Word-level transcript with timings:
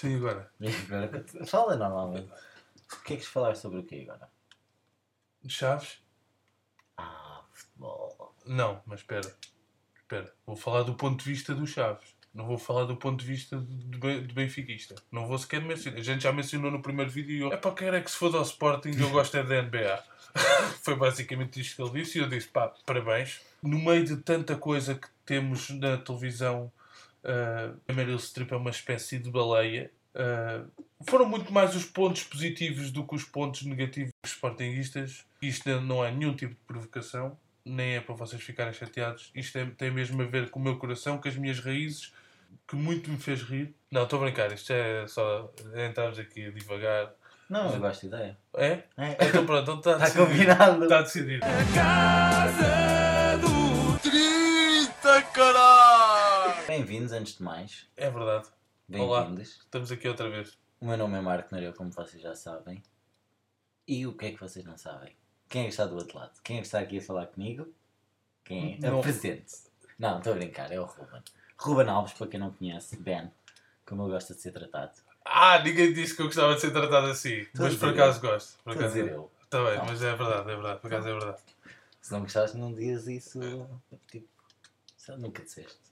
Tem 0.00 0.16
agora. 0.16 0.50
fala 1.46 1.76
normalmente. 1.76 2.30
Queres 3.04 3.26
falar 3.26 3.54
sobre 3.54 3.80
o 3.80 3.84
quê 3.84 4.06
agora? 4.08 4.28
Chaves? 5.46 6.02
Ah, 6.96 7.42
futebol. 7.52 8.34
Não, 8.46 8.82
mas 8.86 9.00
espera. 9.00 9.34
Espera. 9.96 10.32
Vou 10.46 10.56
falar 10.56 10.82
do 10.82 10.94
ponto 10.94 11.22
de 11.22 11.30
vista 11.30 11.54
do 11.54 11.66
Chaves. 11.66 12.14
Não 12.32 12.46
vou 12.46 12.58
falar 12.58 12.84
do 12.84 12.96
ponto 12.96 13.20
de 13.20 13.26
vista 13.26 13.56
do, 13.58 13.98
Ben- 13.98 14.22
do 14.22 14.32
benfiquista. 14.34 14.94
Não 15.10 15.26
vou 15.26 15.36
sequer 15.36 15.60
mencionar. 15.60 15.98
A 15.98 16.02
gente 16.02 16.22
já 16.22 16.32
mencionou 16.32 16.70
no 16.70 16.80
primeiro 16.80 17.10
vídeo 17.10 17.32
e 17.36 17.40
eu... 17.40 17.52
É 17.52 17.56
para 17.56 17.74
quem 17.74 17.88
é 17.88 18.00
que 18.00 18.10
se 18.10 18.16
foda 18.16 18.36
ao 18.38 18.44
Sporting 18.44 18.90
eu 18.98 19.10
gosto 19.10 19.36
é 19.36 19.42
da 19.42 19.62
NBA. 19.62 20.04
Foi 20.82 20.94
basicamente 20.94 21.60
isto 21.60 21.74
que 21.76 21.82
ele 21.82 22.02
disse 22.02 22.18
e 22.18 22.20
eu 22.22 22.28
disse, 22.28 22.46
pá, 22.46 22.72
parabéns. 22.86 23.40
No 23.60 23.80
meio 23.80 24.04
de 24.04 24.16
tanta 24.18 24.56
coisa 24.56 24.94
que 24.94 25.08
temos 25.26 25.70
na 25.70 25.96
televisão, 25.98 26.70
uh, 27.24 27.76
a 27.88 27.92
Meryl 27.92 28.18
Streep 28.18 28.52
é 28.52 28.56
uma 28.56 28.70
espécie 28.70 29.18
de 29.18 29.30
baleia. 29.30 29.90
Uh, 30.14 30.68
foram 31.08 31.26
muito 31.26 31.52
mais 31.52 31.74
os 31.76 31.84
pontos 31.84 32.24
positivos 32.24 32.90
do 32.90 33.06
que 33.06 33.14
os 33.14 33.24
pontos 33.24 33.62
negativos 33.62 34.10
dos 34.22 34.32
Sportingistas. 34.32 35.24
Isto 35.40 35.80
não 35.80 36.04
é 36.04 36.10
nenhum 36.10 36.34
tipo 36.34 36.52
de 36.54 36.60
provocação, 36.66 37.38
nem 37.64 37.96
é 37.96 38.00
para 38.00 38.14
vocês 38.14 38.42
ficarem 38.42 38.72
chateados. 38.72 39.30
Isto 39.34 39.58
é- 39.58 39.66
tem 39.76 39.90
mesmo 39.90 40.20
a 40.22 40.26
ver 40.26 40.50
com 40.50 40.58
o 40.58 40.62
meu 40.62 40.76
coração, 40.78 41.18
com 41.18 41.28
as 41.28 41.36
minhas 41.36 41.60
raízes, 41.60 42.12
que 42.68 42.74
muito 42.76 43.08
me 43.10 43.16
fez 43.18 43.42
rir. 43.42 43.72
Não, 43.90 44.02
estou 44.04 44.18
a 44.20 44.22
brincar, 44.24 44.52
isto 44.52 44.72
é 44.72 45.06
só. 45.06 45.50
Entramos 45.74 46.18
aqui 46.18 46.46
a 46.46 46.50
divagar. 46.50 47.12
Não, 47.48 47.72
eu 47.72 47.80
gosto 47.80 48.08
da 48.08 48.18
ideia. 48.18 48.38
É? 48.54 48.82
É. 48.96 49.16
Então 49.28 49.44
pronto, 49.46 49.62
então 49.62 49.78
está 49.96 50.06
Está 50.06 50.24
decidido. 50.24 50.26
combinado. 50.26 50.82
Está 50.84 51.02
decidido. 51.02 51.46
Bem-vindos, 56.70 57.10
antes 57.10 57.36
de 57.36 57.42
mais. 57.42 57.88
É 57.96 58.08
verdade. 58.08 58.46
Bem-vindos. 58.86 59.56
Estamos 59.58 59.90
aqui 59.90 60.06
outra 60.06 60.30
vez. 60.30 60.56
O 60.80 60.86
meu 60.86 60.96
nome 60.96 61.18
é 61.18 61.20
Marco 61.20 61.52
Nereu, 61.52 61.72
como 61.72 61.90
vocês 61.90 62.22
já 62.22 62.32
sabem. 62.36 62.80
E 63.88 64.06
o 64.06 64.16
que 64.16 64.26
é 64.26 64.30
que 64.30 64.38
vocês 64.38 64.64
não 64.64 64.78
sabem? 64.78 65.16
Quem 65.48 65.62
é 65.62 65.64
que 65.64 65.70
está 65.70 65.84
do 65.84 65.96
outro 65.96 66.16
lado? 66.16 66.40
Quem 66.44 66.58
é 66.58 66.60
que 66.60 66.66
está 66.66 66.78
aqui 66.78 66.98
a 66.98 67.02
falar 67.02 67.26
comigo? 67.26 67.66
Quem 68.44 68.74
é? 68.74 68.78
Não. 68.88 69.00
Apresente-se. 69.00 69.68
Não, 69.98 70.18
estou 70.18 70.32
a 70.32 70.36
brincar, 70.36 70.70
é 70.70 70.78
o 70.78 70.84
Ruben. 70.84 71.20
Ruben 71.58 71.88
Alves, 71.88 72.12
para 72.12 72.28
quem 72.28 72.38
não 72.38 72.52
conhece, 72.52 72.96
Ben, 72.98 73.32
como 73.84 74.04
ele 74.04 74.12
gosta 74.12 74.32
de 74.32 74.40
ser 74.40 74.52
tratado. 74.52 74.92
Ah, 75.24 75.58
ninguém 75.64 75.92
disse 75.92 76.14
que 76.14 76.22
eu 76.22 76.26
gostava 76.26 76.54
de 76.54 76.60
ser 76.60 76.70
tratado 76.70 77.08
assim. 77.08 77.30
Estou 77.30 77.66
a 77.66 77.68
mas 77.68 77.78
por 77.78 77.88
dizer 77.90 78.00
acaso 78.00 78.20
gosto. 78.20 78.62
Por 78.62 78.70
Estou 78.70 78.72
a 78.72 78.74
acaso 78.86 78.94
dizer 78.94 79.12
eu. 79.12 79.30
Está 79.42 79.64
bem, 79.64 79.76
Não. 79.76 79.86
mas 79.86 80.02
é 80.04 80.14
verdade, 80.14 80.42
é 80.42 80.54
verdade. 80.54 80.80
Por 80.80 80.86
acaso 80.86 81.08
é 81.08 81.12
verdade. 81.18 81.42
Se 82.00 82.12
não 82.12 82.20
gostaste, 82.20 82.56
não 82.56 82.72
digas 82.72 83.08
isso. 83.08 83.40
Tipo, 84.06 84.28
só 84.96 85.16
nunca 85.16 85.42
disseste. 85.42 85.89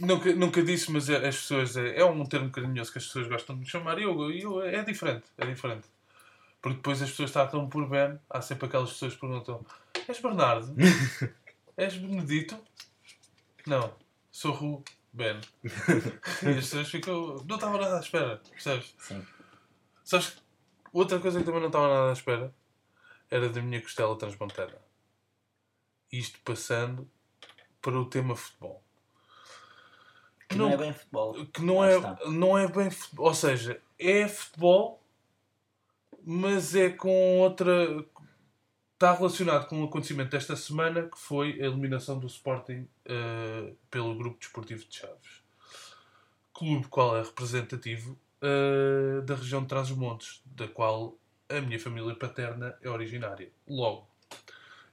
Nunca, 0.00 0.34
nunca 0.34 0.62
disse, 0.62 0.90
mas 0.90 1.08
é- 1.08 1.26
as 1.28 1.36
pessoas. 1.36 1.76
É, 1.76 1.98
é 2.00 2.04
um 2.04 2.24
termo 2.24 2.50
carinhoso 2.50 2.92
que 2.92 2.98
as 2.98 3.06
pessoas 3.06 3.26
gostam 3.28 3.54
de 3.56 3.60
me 3.62 3.66
chamar 3.66 3.98
e 3.98 4.02
eu, 4.04 4.30
eu, 4.30 4.62
é 4.62 4.82
diferente. 4.82 5.24
É 5.36 5.46
diferente. 5.46 5.86
Porque 6.60 6.76
depois 6.76 7.00
as 7.02 7.10
pessoas 7.10 7.30
tratam 7.30 7.68
por 7.68 7.88
Ben. 7.88 8.18
Há 8.28 8.40
sempre 8.40 8.66
aquelas 8.66 8.90
pessoas 8.92 9.14
que 9.14 9.20
perguntam: 9.20 9.64
És 10.08 10.20
Bernardo? 10.20 10.74
És 11.76 11.96
Benedito? 11.96 12.58
Não, 13.66 13.94
sou 14.30 14.52
Ru 14.52 14.84
Ben. 15.12 15.40
E 16.42 16.48
as 16.48 16.54
pessoas 16.56 16.88
ficam. 16.90 17.36
Não 17.46 17.56
estava 17.56 17.78
nada 17.78 17.96
à 17.96 18.00
espera, 18.00 18.42
percebes? 18.50 18.94
Sim. 18.98 19.24
Sabes 20.04 20.30
que 20.30 20.40
outra 20.92 21.20
coisa 21.20 21.38
que 21.38 21.44
também 21.44 21.60
não 21.60 21.68
estava 21.68 21.88
nada 21.88 22.10
à 22.10 22.12
espera 22.12 22.54
era 23.30 23.48
da 23.48 23.60
minha 23.62 23.80
costela 23.80 24.16
transmontana. 24.16 24.76
Isto 26.10 26.38
passando 26.44 27.08
para 27.82 27.98
o 27.98 28.06
tema 28.06 28.34
futebol. 28.34 28.82
Que 30.48 30.56
não, 30.56 30.70
é 30.70 30.76
bem 30.76 30.92
futebol. 30.92 31.46
que 31.46 31.62
não 31.62 31.84
é, 31.84 31.96
está. 31.96 32.18
não 32.26 32.58
é 32.58 32.66
bem 32.66 32.90
futebol. 32.90 33.26
Ou 33.26 33.34
seja, 33.34 33.80
é 33.98 34.26
futebol, 34.26 35.02
mas 36.24 36.74
é 36.74 36.90
com 36.90 37.38
outra. 37.40 38.04
Está 38.94 39.12
relacionado 39.12 39.68
com 39.68 39.80
um 39.80 39.84
acontecimento 39.84 40.30
desta 40.30 40.56
semana 40.56 41.02
que 41.02 41.18
foi 41.18 41.52
a 41.60 41.66
eliminação 41.66 42.18
do 42.18 42.26
Sporting 42.26 42.88
eh, 43.04 43.72
pelo 43.88 44.16
Grupo 44.16 44.40
Desportivo 44.40 44.84
de 44.84 44.96
Chaves. 44.96 45.42
Clube 46.52 46.88
qual 46.88 47.16
é 47.16 47.22
representativo 47.22 48.18
eh, 48.40 49.20
da 49.22 49.34
região 49.34 49.62
de 49.62 49.68
Trás-os-Montes, 49.68 50.42
da 50.46 50.66
qual 50.66 51.16
a 51.48 51.60
minha 51.60 51.78
família 51.78 52.14
paterna 52.14 52.76
é 52.82 52.88
originária. 52.88 53.50
Logo, 53.66 54.08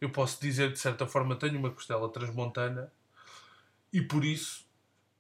eu 0.02 0.10
posso 0.10 0.42
dizer 0.42 0.70
que 0.70 0.74
de 0.74 0.80
certa 0.80 1.06
forma 1.06 1.36
tenho 1.36 1.60
uma 1.60 1.70
costela 1.70 2.10
transmontana 2.10 2.92
e 3.94 4.02
por 4.02 4.26
isso, 4.26 4.65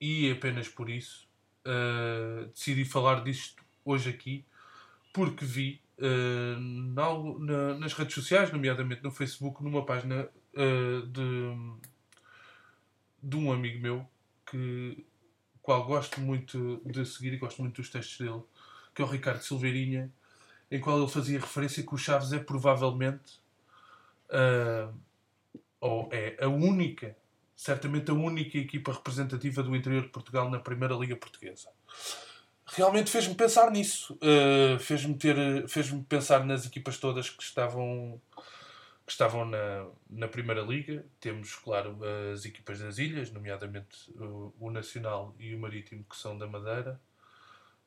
e 0.09 0.31
apenas 0.31 0.67
por 0.67 0.89
isso, 0.89 1.27
eh, 1.65 2.45
decidi 2.53 2.85
falar 2.85 3.23
disto 3.23 3.63
hoje 3.83 4.09
aqui, 4.09 4.45
porque 5.13 5.45
vi 5.45 5.81
eh, 5.99 6.57
na 6.59 7.07
na- 7.39 7.75
nas 7.79 7.93
redes 7.93 8.15
sociais, 8.15 8.51
nomeadamente 8.51 9.03
no 9.03 9.11
Facebook, 9.11 9.63
numa 9.63 9.85
página 9.85 10.29
eh, 10.55 11.01
de, 11.07 11.23
de 13.21 13.35
um 13.35 13.51
amigo 13.51 13.79
meu 13.81 14.05
que 14.49 15.05
qual 15.61 15.85
gosto 15.85 16.21
muito 16.21 16.81
de 16.85 17.05
seguir 17.05 17.33
e 17.33 17.37
gosto 17.37 17.61
muito 17.61 17.77
dos 17.81 17.89
textos 17.89 18.19
dele, 18.19 18.43
que 18.93 19.01
é 19.01 19.05
o 19.05 19.07
Ricardo 19.07 19.41
Silveirinha, 19.41 20.11
em 20.71 20.79
qual 20.79 20.99
ele 20.99 21.09
fazia 21.11 21.39
referência 21.39 21.83
que 21.83 21.93
o 21.95 21.97
Chaves 21.97 22.33
é 22.33 22.39
provavelmente 22.39 23.39
ah, 24.29 24.91
ou 25.79 26.09
é 26.11 26.37
a 26.43 26.47
única, 26.47 27.15
certamente 27.55 28.11
a 28.11 28.13
única 28.13 28.57
equipa 28.57 28.91
representativa 28.91 29.63
do 29.63 29.75
interior 29.75 30.03
de 30.03 30.09
Portugal 30.09 30.49
na 30.49 30.59
Primeira 30.59 30.93
Liga 30.95 31.15
Portuguesa. 31.15 31.69
Realmente 32.67 33.09
fez-me 33.11 33.35
pensar 33.35 33.71
nisso. 33.71 34.17
Ah, 34.21 34.77
fez-me 34.79 35.15
ter, 35.15 35.67
fez-me 35.67 36.03
pensar 36.03 36.43
nas 36.45 36.65
equipas 36.65 36.97
todas 36.97 37.29
que 37.29 37.43
estavam 37.43 38.19
que 39.05 39.11
estavam 39.11 39.45
na, 39.45 39.85
na 40.09 40.27
Primeira 40.27 40.61
Liga. 40.63 41.05
Temos, 41.19 41.53
claro, 41.55 41.99
as 42.33 42.43
equipas 42.43 42.79
das 42.79 42.97
ilhas, 42.97 43.29
nomeadamente 43.31 44.09
o, 44.19 44.51
o 44.59 44.71
Nacional 44.71 45.35
e 45.39 45.53
o 45.53 45.59
Marítimo, 45.59 46.03
que 46.09 46.17
são 46.17 46.35
da 46.35 46.47
Madeira. 46.47 46.99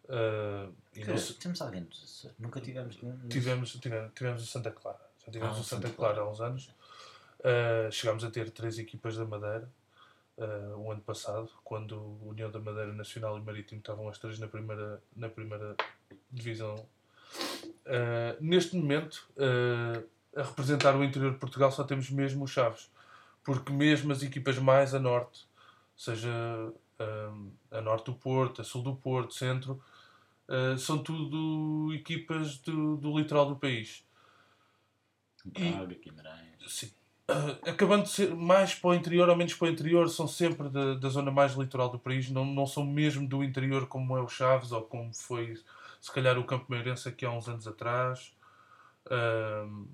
Não 0.08 1.18
se- 1.18 1.34
Temos 1.34 1.60
alguém 1.60 1.82
dos 1.84 2.02
Açores. 2.04 2.36
Nunca 2.38 2.60
tivemos 2.60 3.02
nenhum. 3.02 3.28
Tivemos, 3.28 3.72
tivemos, 3.72 4.12
tivemos 4.14 4.42
o 4.42 4.46
Santa 4.46 4.70
Clara. 4.70 5.00
Já 5.26 5.32
tivemos 5.32 5.56
Ah, 5.56 5.60
o 5.60 5.64
Santa 5.64 5.86
Santa 5.88 5.96
Clara 5.96 6.14
Clara. 6.14 6.28
há 6.28 6.32
uns 6.32 6.40
anos. 6.40 6.70
Uh, 7.40 7.90
chegámos 7.92 8.24
a 8.24 8.30
ter 8.30 8.50
três 8.50 8.80
equipas 8.80 9.16
da 9.16 9.24
Madeira 9.24 9.70
uh, 10.38 10.76
o 10.76 10.90
ano 10.90 11.00
passado, 11.00 11.48
quando 11.62 11.92
o 11.96 12.30
União 12.30 12.50
da 12.50 12.58
Madeira 12.58 12.92
Nacional 12.92 13.38
e 13.38 13.40
Marítimo 13.40 13.78
estavam 13.78 14.08
as 14.08 14.18
três 14.18 14.40
na 14.40 14.48
primeira, 14.48 15.00
na 15.14 15.28
primeira 15.28 15.76
divisão. 16.32 16.74
Uh, 17.86 18.36
neste 18.40 18.76
momento, 18.76 19.28
a 20.34 20.42
representar 20.42 20.96
o 20.96 21.04
interior 21.04 21.32
de 21.32 21.38
Portugal, 21.38 21.70
só 21.70 21.84
temos 21.84 22.10
mesmo 22.10 22.44
os 22.44 22.50
Chaves, 22.50 22.90
porque 23.44 23.72
mesmo 23.72 24.12
as 24.12 24.22
equipas 24.22 24.58
mais 24.58 24.92
a 24.94 24.98
norte, 24.98 25.46
seja 25.96 26.30
a 27.70 27.80
norte 27.80 28.06
do 28.06 28.14
Porto, 28.14 28.60
a 28.60 28.64
sul 28.64 28.82
do 28.82 28.96
Porto, 28.96 29.32
centro, 29.32 29.82
são 30.78 31.02
tudo 31.02 31.94
equipas 31.94 32.58
do, 32.58 32.96
do 32.96 33.16
litoral 33.16 33.48
do 33.48 33.56
país. 33.56 34.04
Braga, 35.44 35.94
Guimarães. 35.94 36.58
Sim. 36.66 36.97
Ah, 37.30 37.58
acabando 37.70 38.04
de 38.04 38.08
ser 38.08 38.34
mais 38.34 38.74
para 38.74 38.88
o 38.88 38.94
interior 38.94 39.28
ou 39.28 39.36
menos 39.36 39.52
para 39.52 39.68
o 39.68 39.70
interior, 39.70 40.08
são 40.08 40.26
sempre 40.26 40.70
da, 40.70 40.94
da 40.94 41.08
zona 41.10 41.30
mais 41.30 41.52
litoral 41.52 41.90
do 41.90 41.98
país, 41.98 42.30
não, 42.30 42.46
não 42.46 42.66
são 42.66 42.86
mesmo 42.86 43.28
do 43.28 43.44
interior 43.44 43.86
como 43.86 44.16
é 44.16 44.22
o 44.22 44.28
Chaves 44.28 44.72
ou 44.72 44.82
como 44.82 45.12
foi 45.14 45.54
se 46.00 46.10
calhar 46.10 46.38
o 46.38 46.44
Campo 46.44 46.64
Meirense 46.70 47.06
aqui 47.06 47.26
há 47.26 47.30
uns 47.30 47.46
anos 47.46 47.66
atrás, 47.66 48.32
ahm, 49.10 49.86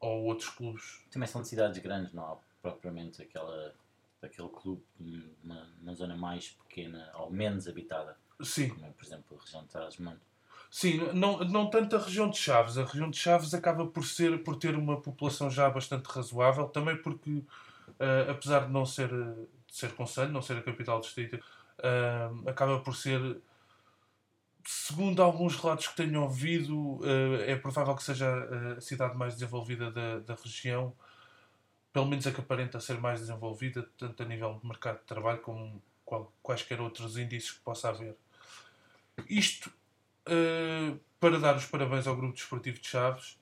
ou 0.00 0.24
outros 0.24 0.50
clubes. 0.50 1.00
Também 1.10 1.26
são 1.26 1.40
de 1.40 1.48
cidades 1.48 1.78
grandes, 1.78 2.12
não 2.12 2.24
há 2.24 2.36
propriamente 2.60 3.22
aquela, 3.22 3.74
aquele 4.20 4.48
clube 4.48 4.82
numa, 4.98 5.64
numa 5.80 5.94
zona 5.94 6.14
mais 6.14 6.50
pequena 6.50 7.10
ou 7.14 7.30
menos 7.30 7.66
habitada, 7.66 8.18
Sim, 8.42 8.68
como 8.68 8.84
é, 8.84 8.90
por 8.90 9.04
exemplo, 9.04 9.38
a 9.38 9.42
região 9.42 9.62
de 9.62 9.68
Trás-os-Montes. 9.68 10.31
Sim 10.72 10.96
não, 11.14 11.40
não 11.40 11.70
tanto 11.70 11.96
a 11.96 12.00
região 12.00 12.30
de 12.30 12.38
Chaves. 12.38 12.78
A 12.78 12.86
região 12.86 13.10
de 13.10 13.18
Chaves 13.18 13.54
acaba 13.54 13.86
por, 13.86 14.04
ser, 14.06 14.42
por 14.44 14.56
ter 14.56 14.74
uma 14.76 15.00
população 15.00 15.50
já 15.50 15.70
bastante 15.70 16.06
razoável, 16.06 16.68
também 16.68 16.96
porque, 17.02 17.44
ah, 18.00 18.32
apesar 18.32 18.66
de 18.66 18.72
não 18.72 18.86
ser, 18.86 19.08
de 19.10 19.46
ser 19.76 19.94
Conselho, 19.94 20.32
não 20.32 20.42
ser 20.42 20.58
a 20.58 20.62
capital 20.62 20.98
do 21.00 21.04
distrito, 21.04 21.40
ah, 21.82 22.30
acaba 22.50 22.80
por 22.80 22.96
ser 22.96 23.42
segundo 24.64 25.22
alguns 25.22 25.56
relatos 25.56 25.88
que 25.88 25.96
tenho 25.96 26.22
ouvido, 26.22 27.00
eh, 27.04 27.52
é 27.52 27.56
provável 27.56 27.94
que 27.96 28.02
seja 28.02 28.26
eh, 28.26 28.78
a 28.78 28.80
cidade 28.80 29.16
mais 29.16 29.34
desenvolvida 29.34 29.90
da, 29.90 30.18
da 30.20 30.34
região, 30.34 30.94
pelo 31.92 32.06
menos 32.06 32.26
a 32.26 32.32
que 32.32 32.40
aparenta 32.40 32.80
ser 32.80 33.00
mais 33.00 33.20
desenvolvida, 33.20 33.88
tanto 33.98 34.22
a 34.22 34.26
nível 34.26 34.58
de 34.60 34.66
mercado 34.66 34.98
de 35.00 35.04
trabalho 35.06 35.40
como 35.40 35.82
qual- 36.04 36.32
quaisquer 36.42 36.80
outros 36.80 37.16
indícios 37.18 37.52
que 37.56 37.60
possa 37.62 37.90
haver. 37.90 38.16
Isto 39.28 39.70
eh, 40.26 40.96
para 41.20 41.38
dar 41.38 41.56
os 41.56 41.66
parabéns 41.66 42.06
ao 42.06 42.16
Grupo 42.16 42.34
Desportivo 42.34 42.80
de 42.80 42.88
Chaves, 42.88 43.38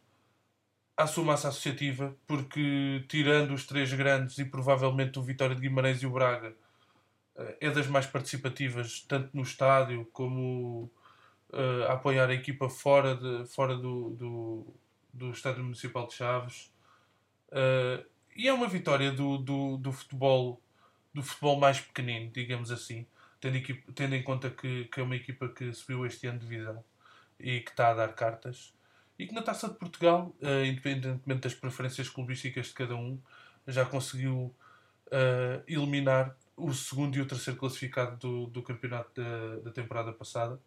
à 0.96 1.06
sua 1.06 1.24
massa 1.24 1.48
associativa, 1.48 2.16
porque 2.26 3.04
tirando 3.08 3.52
os 3.54 3.66
três 3.66 3.92
grandes 3.92 4.38
e 4.38 4.44
provavelmente 4.44 5.18
o 5.18 5.22
Vitória 5.22 5.54
de 5.54 5.62
Guimarães 5.62 6.02
e 6.02 6.06
o 6.06 6.10
Braga, 6.10 6.54
eh, 7.36 7.56
é 7.60 7.70
das 7.70 7.86
mais 7.86 8.06
participativas, 8.06 9.00
tanto 9.08 9.30
no 9.34 9.42
estádio 9.42 10.06
como 10.12 10.90
uh, 11.50 11.84
a 11.88 11.94
apoiar 11.94 12.28
a 12.28 12.34
equipa 12.34 12.68
fora, 12.68 13.14
de, 13.16 13.46
fora 13.46 13.76
do, 13.76 14.10
do, 14.10 14.74
do 15.12 15.30
Estádio 15.30 15.64
Municipal 15.64 16.06
de 16.06 16.14
Chaves. 16.14 16.72
Uh, 17.48 18.04
e 18.36 18.48
é 18.48 18.52
uma 18.52 18.68
vitória 18.68 19.10
do, 19.10 19.38
do, 19.38 19.76
do 19.78 19.92
futebol 19.92 20.60
do 21.12 21.22
futebol 21.22 21.58
mais 21.58 21.80
pequenino, 21.80 22.30
digamos 22.30 22.70
assim, 22.70 23.06
tendo, 23.40 23.56
equipa, 23.56 23.92
tendo 23.94 24.14
em 24.14 24.22
conta 24.22 24.50
que, 24.50 24.84
que 24.86 25.00
é 25.00 25.02
uma 25.02 25.16
equipa 25.16 25.48
que 25.48 25.72
subiu 25.72 26.04
este 26.06 26.26
ano 26.26 26.38
de 26.38 26.46
divisão 26.46 26.84
e 27.38 27.60
que 27.60 27.70
está 27.70 27.90
a 27.90 27.94
dar 27.94 28.12
cartas. 28.14 28.74
E 29.18 29.26
que 29.26 29.34
na 29.34 29.42
Taça 29.42 29.68
de 29.68 29.74
Portugal, 29.74 30.34
uh, 30.40 30.64
independentemente 30.64 31.40
das 31.40 31.54
preferências 31.54 32.08
clubísticas 32.08 32.66
de 32.66 32.74
cada 32.74 32.94
um, 32.94 33.20
já 33.66 33.84
conseguiu 33.84 34.54
uh, 35.06 35.62
eliminar 35.66 36.36
o 36.56 36.72
segundo 36.72 37.16
e 37.16 37.20
o 37.20 37.26
terceiro 37.26 37.58
classificado 37.58 38.16
do, 38.16 38.46
do 38.46 38.62
campeonato 38.62 39.20
da, 39.20 39.56
da 39.64 39.70
temporada 39.70 40.12
passada. 40.12 40.60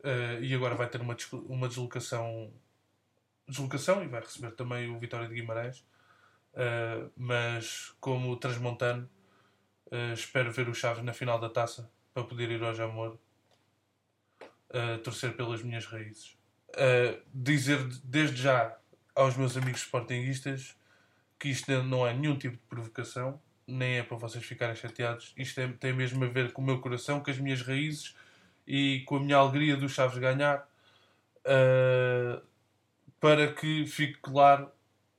Uh, 0.00 0.42
e 0.42 0.54
agora 0.54 0.74
vai 0.74 0.88
ter 0.88 1.00
uma, 1.00 1.16
uma 1.48 1.66
deslocação, 1.66 2.52
deslocação 3.48 4.02
e 4.04 4.08
vai 4.08 4.20
receber 4.20 4.52
também 4.52 4.90
o 4.90 4.98
Vitória 4.98 5.26
de 5.26 5.34
Guimarães. 5.34 5.84
Uh, 6.52 7.10
mas 7.16 7.94
como 8.00 8.36
transmontano, 8.36 9.08
espero 10.12 10.50
ver 10.50 10.68
o 10.68 10.74
Chaves 10.74 11.04
na 11.04 11.12
final 11.12 11.38
da 11.38 11.48
taça 11.48 11.90
para 12.12 12.24
poder 12.24 12.50
ir 12.50 12.62
ao 12.62 12.74
Jamor 12.74 13.18
torcer 15.02 15.36
pelas 15.36 15.62
minhas 15.62 15.86
raízes. 15.86 16.36
dizer 17.32 17.78
desde 18.02 18.42
já 18.42 18.76
aos 19.14 19.36
meus 19.36 19.56
amigos 19.56 19.82
sportinguistas 19.82 20.76
que 21.38 21.48
isto 21.48 21.70
não 21.82 22.06
é 22.06 22.12
nenhum 22.14 22.36
tipo 22.36 22.56
de 22.56 22.62
provocação, 22.62 23.40
nem 23.66 23.98
é 23.98 24.02
para 24.02 24.16
vocês 24.16 24.44
ficarem 24.44 24.74
chateados. 24.74 25.32
Isto 25.36 25.60
é, 25.60 25.68
tem 25.68 25.92
mesmo 25.92 26.24
a 26.24 26.28
ver 26.28 26.52
com 26.52 26.62
o 26.62 26.64
meu 26.64 26.80
coração, 26.80 27.20
com 27.20 27.30
as 27.30 27.38
minhas 27.38 27.62
raízes 27.62 28.14
e 28.66 29.02
com 29.06 29.16
a 29.16 29.20
minha 29.20 29.36
alegria 29.36 29.76
do 29.76 29.88
Chaves 29.88 30.18
ganhar. 30.18 30.68
Uh, 31.40 32.42
para 33.20 33.52
que 33.52 33.86
fique 33.86 34.18
claro, 34.20 34.70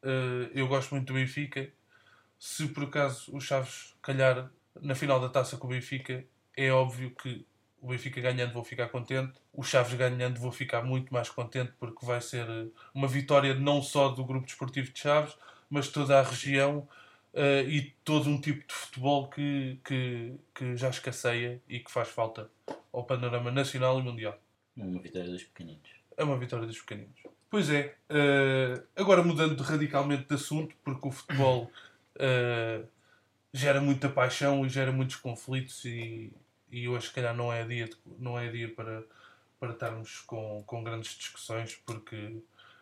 uh, 0.04 0.50
eu 0.54 0.68
gosto 0.68 0.96
muito 0.96 1.08
do 1.08 1.14
Benfica. 1.14 1.70
Se 2.46 2.68
por 2.68 2.84
acaso 2.84 3.36
o 3.36 3.42
Chaves 3.42 3.96
calhar 4.04 4.52
na 4.80 4.94
final 4.94 5.20
da 5.20 5.30
taça 5.30 5.58
com 5.58 5.66
o 5.66 5.72
Benfica, 5.72 6.24
é 6.56 6.72
óbvio 6.72 7.10
que 7.10 7.44
o 7.82 7.88
Benfica 7.88 8.22
ganhando 8.22 8.54
vou 8.54 8.64
ficar 8.64 8.88
contente, 8.90 9.34
o 9.52 9.64
Chaves 9.64 9.96
ganhando 9.96 10.40
vou 10.40 10.52
ficar 10.52 10.84
muito 10.84 11.12
mais 11.12 11.28
contente 11.28 11.74
porque 11.80 12.06
vai 12.06 12.22
ser 12.22 12.46
uma 12.94 13.08
vitória 13.08 13.56
não 13.56 13.82
só 13.82 14.10
do 14.10 14.24
grupo 14.24 14.46
desportivo 14.46 14.92
de 14.92 15.00
Chaves, 15.00 15.36
mas 15.72 15.88
toda 15.88 16.20
a 16.20 16.22
região 16.22 16.88
uh, 17.34 17.68
e 17.68 17.96
todo 18.04 18.30
um 18.30 18.40
tipo 18.40 18.60
de 18.68 18.76
futebol 18.76 19.28
que, 19.28 19.80
que, 19.84 20.36
que 20.54 20.78
já 20.78 20.90
escasseia 20.90 21.60
e 21.68 21.80
que 21.80 21.92
faz 21.92 22.10
falta 22.10 22.48
ao 22.94 23.06
panorama 23.06 23.50
nacional 23.50 24.00
e 24.00 24.04
mundial. 24.04 24.40
Uma 24.78 25.02
vitória 25.02 25.32
dos 25.32 25.44
pequeninos. 25.46 25.90
É 26.16 26.24
uma 26.24 26.38
vitória 26.38 26.68
dos 26.68 26.80
pequeninos. 26.80 27.24
Pois 27.50 27.72
é. 27.72 27.96
Uh, 28.08 28.84
agora 28.96 29.24
mudando 29.24 29.60
radicalmente 29.64 30.28
de 30.28 30.36
assunto, 30.36 30.76
porque 30.84 31.08
o 31.08 31.12
futebol 31.12 31.72
uh, 32.16 32.88
gera 33.54 33.80
muita 33.80 34.10
paixão 34.10 34.66
e 34.66 34.70
gera 34.70 34.92
muitos 34.92 35.16
conflitos 35.16 35.86
e, 35.86 36.32
e 36.70 36.88
hoje, 36.88 37.08
se 37.08 37.14
calhar, 37.14 37.36
não 37.36 37.52
é 37.52 37.64
dia, 37.66 37.86
de, 37.86 37.98
não 38.20 38.38
é 38.38 38.50
dia 38.50 38.74
para, 38.74 39.04
para 39.60 39.72
estarmos 39.72 40.20
com, 40.22 40.64
com 40.66 40.84
grandes 40.84 41.18
discussões, 41.18 41.76
porque 41.86 42.42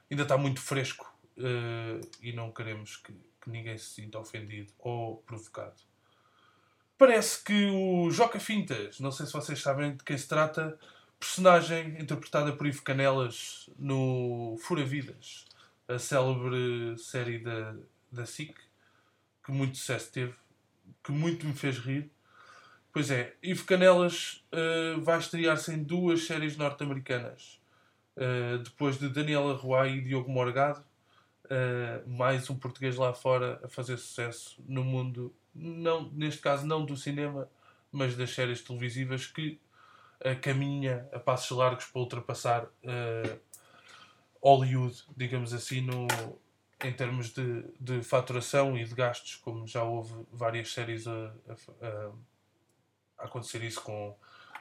ainda 0.10 0.24
está 0.24 0.38
muito 0.38 0.60
fresco 0.60 1.14
uh, 1.38 2.08
e 2.22 2.34
não 2.34 2.52
queremos 2.52 2.98
que, 2.98 3.14
que, 3.42 3.50
ninguém 3.50 3.78
se 3.78 3.86
sinta 3.86 4.20
ofendido 4.20 4.72
ou 4.80 5.18
provocado. 5.18 5.76
Parece 6.98 7.44
que 7.44 7.66
o 7.70 8.10
Joca 8.12 8.40
Fintas, 8.40 9.00
não 9.00 9.12
sei 9.12 9.26
se 9.26 9.34
vocês 9.34 9.62
sabem 9.62 9.96
de 9.96 10.04
quem 10.04 10.18
se 10.18 10.28
trata, 10.28 10.78
personagem 11.20 12.02
interpretada 12.02 12.54
por 12.54 12.66
Ivo 12.66 12.82
Canelas 12.82 13.70
no 13.78 14.58
Fura 14.60 14.86
Vidas, 14.86 15.46
a 15.88 16.00
célebre 16.00 16.98
série 16.98 17.40
da, 17.40 17.76
da 18.12 18.26
SIC, 18.26 18.56
que 19.44 19.52
muito 19.52 19.78
sucesso 19.78 20.12
teve, 20.12 20.34
que 21.04 21.12
muito 21.12 21.46
me 21.46 21.54
fez 21.54 21.78
rir. 21.78 22.10
Pois 22.92 23.10
é, 23.10 23.36
Ivo 23.42 23.66
Canelas 23.66 24.46
uh, 24.54 25.02
vai 25.02 25.18
estrear-se 25.18 25.74
em 25.74 25.84
duas 25.84 26.26
séries 26.26 26.56
norte-americanas, 26.56 27.60
uh, 28.16 28.60
depois 28.60 29.00
de 29.00 29.10
Daniela 29.10 29.56
Roy 29.56 29.98
e 29.98 30.02
Diogo 30.02 30.32
Morgado, 30.32 30.84
uh, 31.46 32.10
mais 32.10 32.50
um 32.50 32.56
português 32.56 32.96
lá 32.96 33.14
fora 33.14 33.60
a 33.64 33.68
fazer 33.68 33.98
sucesso 33.98 34.64
no 34.68 34.84
mundo, 34.84 35.36
não, 35.54 36.10
neste 36.12 36.40
caso 36.40 36.68
não 36.68 36.86
do 36.86 36.96
cinema, 36.96 37.50
mas 37.92 38.16
das 38.16 38.32
séries 38.32 38.62
televisivas 38.62 39.28
que 39.28 39.60
caminha 40.42 41.08
a 41.12 41.20
passos 41.20 41.56
largos 41.56 41.86
para 41.86 42.00
ultrapassar 42.00 42.68
Hollywood, 44.42 45.04
digamos 45.18 45.54
assim, 45.54 45.82
no, 45.82 46.08
em 46.84 46.94
termos 46.94 47.34
de, 47.34 47.64
de 47.80 48.04
faturação 48.04 48.78
e 48.78 48.84
de 48.84 48.94
gastos, 48.94 49.36
como 49.36 49.66
já 49.68 49.84
houve 49.84 50.14
várias 50.32 50.72
séries 50.72 51.08
a, 51.08 51.34
a, 51.82 52.12
a 53.20 53.26
acontecer 53.26 53.64
isso 53.64 53.82
com, 53.82 54.16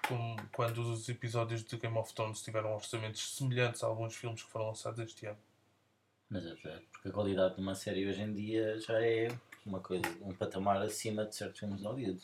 com, 0.07 0.37
quando 0.53 0.79
os 0.79 1.09
episódios 1.09 1.65
de 1.65 1.77
Game 1.77 1.97
of 1.99 2.15
Thrones 2.15 2.43
tiveram 2.43 2.75
orçamentos 2.75 3.37
semelhantes 3.37 3.83
a 3.83 3.87
alguns 3.87 4.15
filmes 4.15 4.43
que 4.43 4.51
foram 4.51 4.69
lançados 4.69 5.01
este 5.01 5.27
ano. 5.27 5.39
Mas 6.31 6.47
é 6.47 6.55
porque 6.55 7.09
a 7.09 7.13
qualidade 7.13 7.57
de 7.57 7.61
uma 7.61 7.75
série 7.75 8.09
hoje 8.09 8.23
em 8.23 8.33
dia 8.33 8.79
já 8.79 9.01
é 9.05 9.29
uma 9.67 9.81
coisa, 9.81 10.05
um 10.23 10.35
patamar 10.35 10.81
acima 10.81 11.27
de 11.27 11.35
certos 11.35 11.61
filmes 11.61 11.83
Hollywood. 11.83 12.23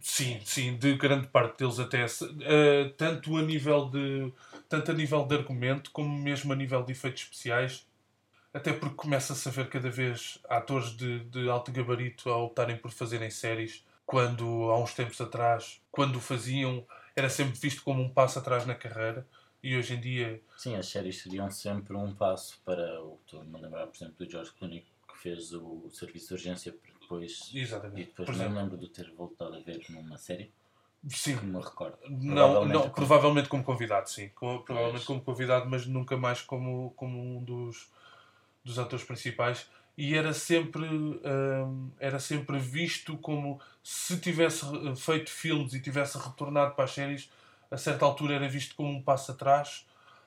Sim, 0.00 0.40
sim, 0.44 0.76
de 0.76 0.96
grande 0.96 1.28
parte 1.28 1.58
deles 1.58 1.78
até 1.78 2.04
uh, 2.04 2.90
tanto 2.96 3.36
a 3.36 3.42
nível 3.42 3.88
de 3.88 4.32
tanto 4.68 4.90
a 4.90 4.94
nível 4.94 5.24
de 5.24 5.36
argumento 5.36 5.92
como 5.92 6.18
mesmo 6.18 6.52
a 6.52 6.56
nível 6.56 6.82
de 6.82 6.90
efeitos 6.90 7.22
especiais, 7.22 7.86
até 8.54 8.72
porque 8.72 8.94
começa-se 8.94 9.48
a 9.48 9.50
ver 9.52 9.68
cada 9.68 9.90
vez 9.90 10.38
atores 10.48 10.96
de, 10.96 11.24
de 11.24 11.50
alto 11.50 11.72
gabarito 11.72 12.30
a 12.30 12.36
optarem 12.36 12.76
por 12.76 12.92
fazerem 12.92 13.28
séries, 13.28 13.84
quando 14.06 14.70
há 14.70 14.78
uns 14.78 14.94
tempos 14.94 15.20
atrás, 15.20 15.82
quando 15.90 16.16
o 16.16 16.20
faziam, 16.20 16.86
era 17.16 17.28
sempre 17.28 17.58
visto 17.58 17.82
como 17.82 18.00
um 18.00 18.08
passo 18.08 18.38
atrás 18.38 18.64
na 18.64 18.74
carreira 18.74 19.26
e 19.60 19.76
hoje 19.76 19.94
em 19.94 20.00
dia. 20.00 20.40
Sim, 20.56 20.76
as 20.76 20.86
séries 20.86 21.20
seriam 21.20 21.50
sempre 21.50 21.96
um 21.96 22.14
passo 22.14 22.60
para 22.64 23.02
o. 23.02 23.18
Estou-me 23.24 23.56
a 23.56 23.60
lembrar, 23.60 23.86
por 23.88 23.96
exemplo, 23.96 24.14
do 24.18 24.30
George 24.30 24.52
Clooney 24.52 24.86
que 25.08 25.18
fez 25.18 25.52
o 25.52 25.90
serviço 25.90 26.28
de 26.28 26.34
urgência 26.34 26.72
para 26.72 26.92
depois. 27.00 27.50
Exatamente. 27.52 28.02
E 28.02 28.04
depois 28.04 28.38
não 28.38 28.50
me 28.50 28.56
lembro 28.56 28.76
de 28.76 28.88
ter 28.88 29.10
voltado 29.12 29.56
a 29.56 29.60
ver 29.60 29.84
numa 29.88 30.16
série. 30.16 30.52
Sim. 31.08 31.36
Que 31.36 31.44
me 31.44 31.60
recordo. 31.60 31.98
Não, 32.08 32.34
provavelmente, 32.34 32.72
não, 32.72 32.82
como... 32.82 32.94
provavelmente 32.94 33.48
como 33.48 33.64
convidado, 33.64 34.08
sim. 34.08 34.28
Com, 34.30 34.62
provavelmente 34.62 35.04
como 35.04 35.20
convidado, 35.20 35.68
mas 35.68 35.86
nunca 35.86 36.16
mais 36.16 36.40
como, 36.40 36.92
como 36.96 37.18
um 37.18 37.42
dos, 37.42 37.90
dos 38.64 38.78
atores 38.78 39.04
principais. 39.04 39.68
E 39.96 40.16
era 40.16 40.32
sempre, 40.32 40.86
hum, 40.86 41.90
era 42.00 42.18
sempre 42.18 42.58
visto 42.58 43.16
como 43.18 43.60
se 43.82 44.18
tivesse 44.18 44.64
feito 44.96 45.30
filmes 45.30 45.74
e 45.74 45.80
tivesse 45.80 46.18
retornado 46.18 46.74
para 46.74 46.84
as 46.84 46.90
séries 46.90 47.30
a 47.74 47.76
certa 47.76 48.04
altura 48.04 48.34
era 48.34 48.48
visto 48.48 48.76
como 48.76 48.88
um 48.90 49.02
passo 49.02 49.32
atrás, 49.32 49.84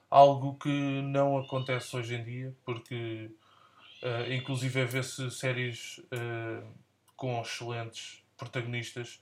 algo 0.10 0.56
que 0.56 1.02
não 1.02 1.38
acontece 1.38 1.96
hoje 1.96 2.16
em 2.16 2.24
dia, 2.24 2.54
porque 2.66 3.32
uh, 4.04 4.32
inclusive 4.34 4.84
vê-se 4.86 5.32
séries 5.32 6.00
uh, 6.00 6.68
com 7.16 7.42
excelentes 7.42 8.22
protagonistas 8.36 9.22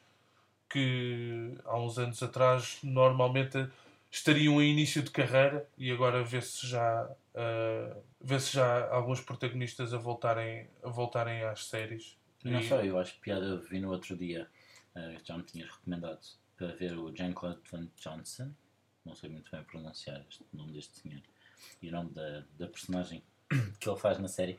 que 0.68 1.56
há 1.66 1.78
uns 1.78 2.00
anos 2.00 2.22
atrás 2.24 2.80
normalmente 2.82 3.70
estariam 4.18 4.62
em 4.62 4.72
início 4.72 5.04
de 5.04 5.12
carreira 5.12 5.68
e 5.78 5.92
agora 5.92 6.24
vê-se 6.24 6.66
já 6.66 7.06
uh, 7.06 8.04
vê-se 8.22 8.54
já 8.54 8.90
alguns 8.90 9.20
protagonistas 9.22 9.94
a 9.94 9.98
voltarem 9.98 10.70
a 10.84 10.90
voltarem 10.90 11.44
às 11.44 11.66
séries. 11.66 12.18
Não 12.44 12.60
e... 12.60 12.68
sei, 12.68 12.90
eu 12.90 12.98
acho 12.98 13.16
que 13.16 13.22
piada 13.22 13.58
vi 13.58 13.80
no 13.80 13.92
outro 13.92 14.16
dia, 14.16 14.48
uh, 14.96 15.18
já 15.24 15.38
me 15.38 15.44
tinhas 15.44 15.70
recomendado 15.70 16.26
para 16.56 16.68
ver 16.68 16.98
o 16.98 17.14
Jean-Claude 17.14 17.60
Van 17.70 17.88
Johnson, 17.98 18.52
não 19.04 19.16
sei 19.16 19.30
muito 19.30 19.52
bem 19.52 19.64
pronunciar 19.64 20.26
o 20.54 20.58
nome 20.58 20.72
deste 20.72 20.98
senhor, 20.98 21.22
e 21.82 21.90
o 21.90 21.92
nome 21.92 22.12
da, 22.12 22.46
da 22.58 22.68
personagem 22.68 23.22
que 23.80 23.90
ele 23.90 24.00
faz 24.00 24.18
na 24.18 24.30
série, 24.30 24.58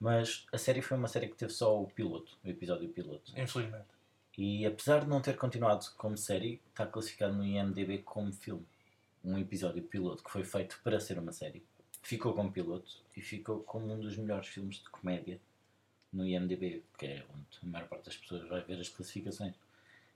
mas 0.00 0.46
a 0.52 0.58
série 0.58 0.82
foi 0.82 0.96
uma 0.96 1.08
série 1.08 1.28
que 1.28 1.36
teve 1.36 1.52
só 1.52 1.80
o 1.80 1.86
piloto, 1.86 2.36
o 2.44 2.48
episódio 2.48 2.88
piloto. 2.88 3.32
Infelizmente. 3.38 3.86
E 4.36 4.66
apesar 4.66 5.00
de 5.00 5.08
não 5.08 5.22
ter 5.22 5.36
continuado 5.36 5.86
como 5.96 6.16
série, 6.16 6.60
está 6.68 6.84
classificado 6.86 7.34
no 7.34 7.44
IMDB 7.44 7.98
como 7.98 8.32
filme. 8.32 8.66
Um 9.26 9.38
episódio 9.38 9.82
piloto 9.82 10.22
que 10.22 10.30
foi 10.30 10.44
feito 10.44 10.80
para 10.82 10.98
ser 11.00 11.18
uma 11.18 11.32
série. 11.32 11.62
Ficou 12.02 12.32
como 12.32 12.52
piloto 12.52 12.90
e 13.16 13.20
ficou 13.20 13.60
como 13.64 13.92
um 13.92 14.00
dos 14.00 14.16
melhores 14.16 14.46
filmes 14.46 14.76
de 14.76 14.88
comédia 14.88 15.40
no 16.12 16.24
IMDB, 16.24 16.82
que 16.96 17.06
é 17.06 17.24
onde 17.34 17.58
a 17.62 17.66
maior 17.66 17.88
parte 17.88 18.06
das 18.06 18.16
pessoas 18.16 18.48
vai 18.48 18.62
ver 18.62 18.80
as 18.80 18.88
classificações. 18.88 19.54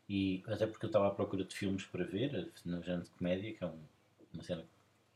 E 0.09 0.43
até 0.47 0.67
porque 0.67 0.87
eu 0.87 0.89
estava 0.89 1.09
à 1.09 1.11
procura 1.11 1.45
de 1.45 1.55
filmes 1.55 1.85
para 1.85 2.05
ver, 2.05 2.51
no 2.65 2.83
género 2.83 3.05
de 3.05 3.11
comédia, 3.11 3.53
que 3.53 3.63
é 3.63 3.67
um, 3.67 3.79
uma 4.33 4.43
cena 4.43 4.65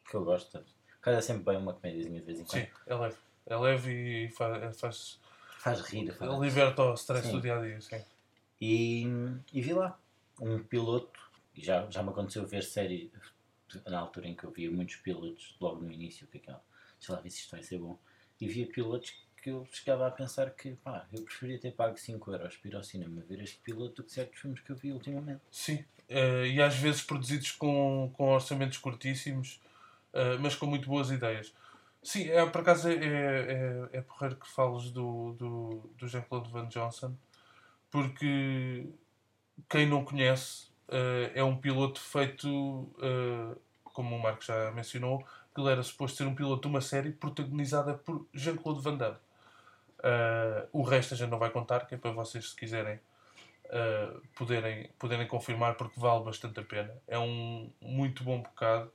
que 0.09 0.15
eu 0.15 0.25
gosto. 0.25 0.63
Cada 1.01 1.21
sempre 1.23 1.45
bem 1.45 1.57
uma 1.57 1.75
comédiazinha 1.75 2.21
de 2.21 2.27
vez 2.27 2.41
em 2.41 2.45
quando. 2.45 2.63
Sim, 2.63 2.69
é 2.87 2.95
leve. 2.95 3.17
É 3.47 3.57
leve 3.57 3.93
e 3.93 4.29
faz. 4.31 4.77
Faz, 4.79 5.21
faz 5.59 5.81
rir. 5.83 6.13
Faz... 6.13 6.41
Liberta 6.41 6.83
o 6.83 6.95
stress 6.95 7.27
sim. 7.27 7.33
do 7.33 7.41
dia 7.41 7.59
a 7.59 7.63
dia, 7.63 7.81
sim. 7.81 8.03
E, 8.61 9.07
e 9.53 9.61
vi 9.61 9.73
lá 9.73 9.99
um 10.41 10.63
piloto, 10.63 11.21
e 11.55 11.65
já, 11.65 11.89
já 11.91 12.03
me 12.03 12.11
aconteceu 12.11 12.47
ver 12.47 12.63
série, 12.63 13.11
na 13.87 13.99
altura 13.99 14.29
em 14.29 14.35
que 14.35 14.45
eu 14.45 14.51
via 14.51 14.71
muitos 14.71 14.97
pilotos, 14.97 15.57
logo 15.61 15.83
no 15.83 15.91
início, 15.91 16.27
que 16.27 16.39
aquela, 16.39 16.63
sei 17.01 17.15
lá, 17.15 17.21
se 17.23 17.29
isto 17.29 17.51
vai 17.51 17.63
ser 17.63 17.79
bom, 17.79 17.99
e 18.41 18.49
via 18.49 18.67
pilotos 18.67 19.15
que 19.43 19.51
eu 19.51 19.67
chegava 19.71 20.07
a 20.07 20.11
pensar 20.11 20.51
que, 20.51 20.73
pá, 20.77 21.07
eu 21.13 21.23
preferia 21.23 21.59
ter 21.59 21.73
pago 21.73 21.99
5 21.99 22.33
euros 22.33 22.57
para 22.57 22.71
ir 22.71 22.77
ao 22.77 22.83
cinema 22.83 23.23
ver 23.29 23.43
este 23.43 23.59
piloto 23.59 23.97
do 23.97 24.05
que 24.05 24.13
certos 24.13 24.41
filmes 24.41 24.61
que 24.61 24.71
eu 24.71 24.77
vi 24.77 24.91
ultimamente. 24.91 25.43
Sim, 25.51 25.85
uh, 26.09 26.47
e 26.47 26.63
às 26.63 26.75
vezes 26.77 27.03
produzidos 27.03 27.51
com, 27.53 28.11
com 28.15 28.31
orçamentos 28.31 28.79
curtíssimos, 28.79 29.61
uh, 30.15 30.41
mas 30.41 30.57
com 30.57 30.65
muito 30.65 30.89
boas 30.89 31.11
ideias. 31.11 31.53
Sim, 32.03 32.29
é, 32.31 32.45
por 32.47 32.63
acaso 32.63 32.89
é, 32.89 32.95
é, 32.95 33.89
é 33.93 34.01
porreiro 34.03 34.37
que 34.37 34.49
fales 34.49 34.91
do, 34.91 35.33
do, 35.33 35.91
do 35.97 36.09
Jean-Claude 36.09 36.51
Van 36.51 36.69
Johnson, 36.69 37.15
porque 37.91 38.87
quem 39.69 39.87
não 39.87 40.05
conhece 40.05 40.69
uh, 40.89 41.31
é 41.35 41.43
um 41.43 41.57
piloto 41.57 42.01
feito, 42.01 42.49
uh, 42.49 43.57
como 43.85 44.17
o 44.17 44.23
Marco 44.23 44.45
já 44.45 44.71
mencionou, 44.73 45.25
que 45.55 45.61
ele 45.61 45.71
era 45.71 45.83
suposto 45.83 46.19
ser 46.19 46.27
um 46.27 46.35
piloto 46.35 46.63
de 46.63 46.69
uma 46.69 46.81
série 46.81 47.13
protagonizada 47.13 47.95
por 47.95 48.27
Jean-Claude 48.35 48.83
Van 48.83 48.97
Damme. 48.97 49.17
Uh, 50.01 50.69
o 50.73 50.83
resto 50.83 51.15
a 51.15 51.17
gente 51.17 51.31
não 51.31 51.39
vai 51.39 51.51
contar, 51.51 51.87
que 51.87 51.95
é 51.95 51.99
para 51.99 52.11
vocês, 52.11 52.51
se 52.51 52.57
quiserem, 52.57 53.01
poderem, 54.37 54.91
poderem 54.99 55.27
confirmar, 55.27 55.75
porque 55.75 55.99
vale 55.99 56.25
bastante 56.25 56.61
a 56.61 56.63
pena. 56.63 56.95
É 57.09 57.19
um 57.19 57.73
muito 57.81 58.23
bom 58.23 58.43
bocado. 58.43 58.93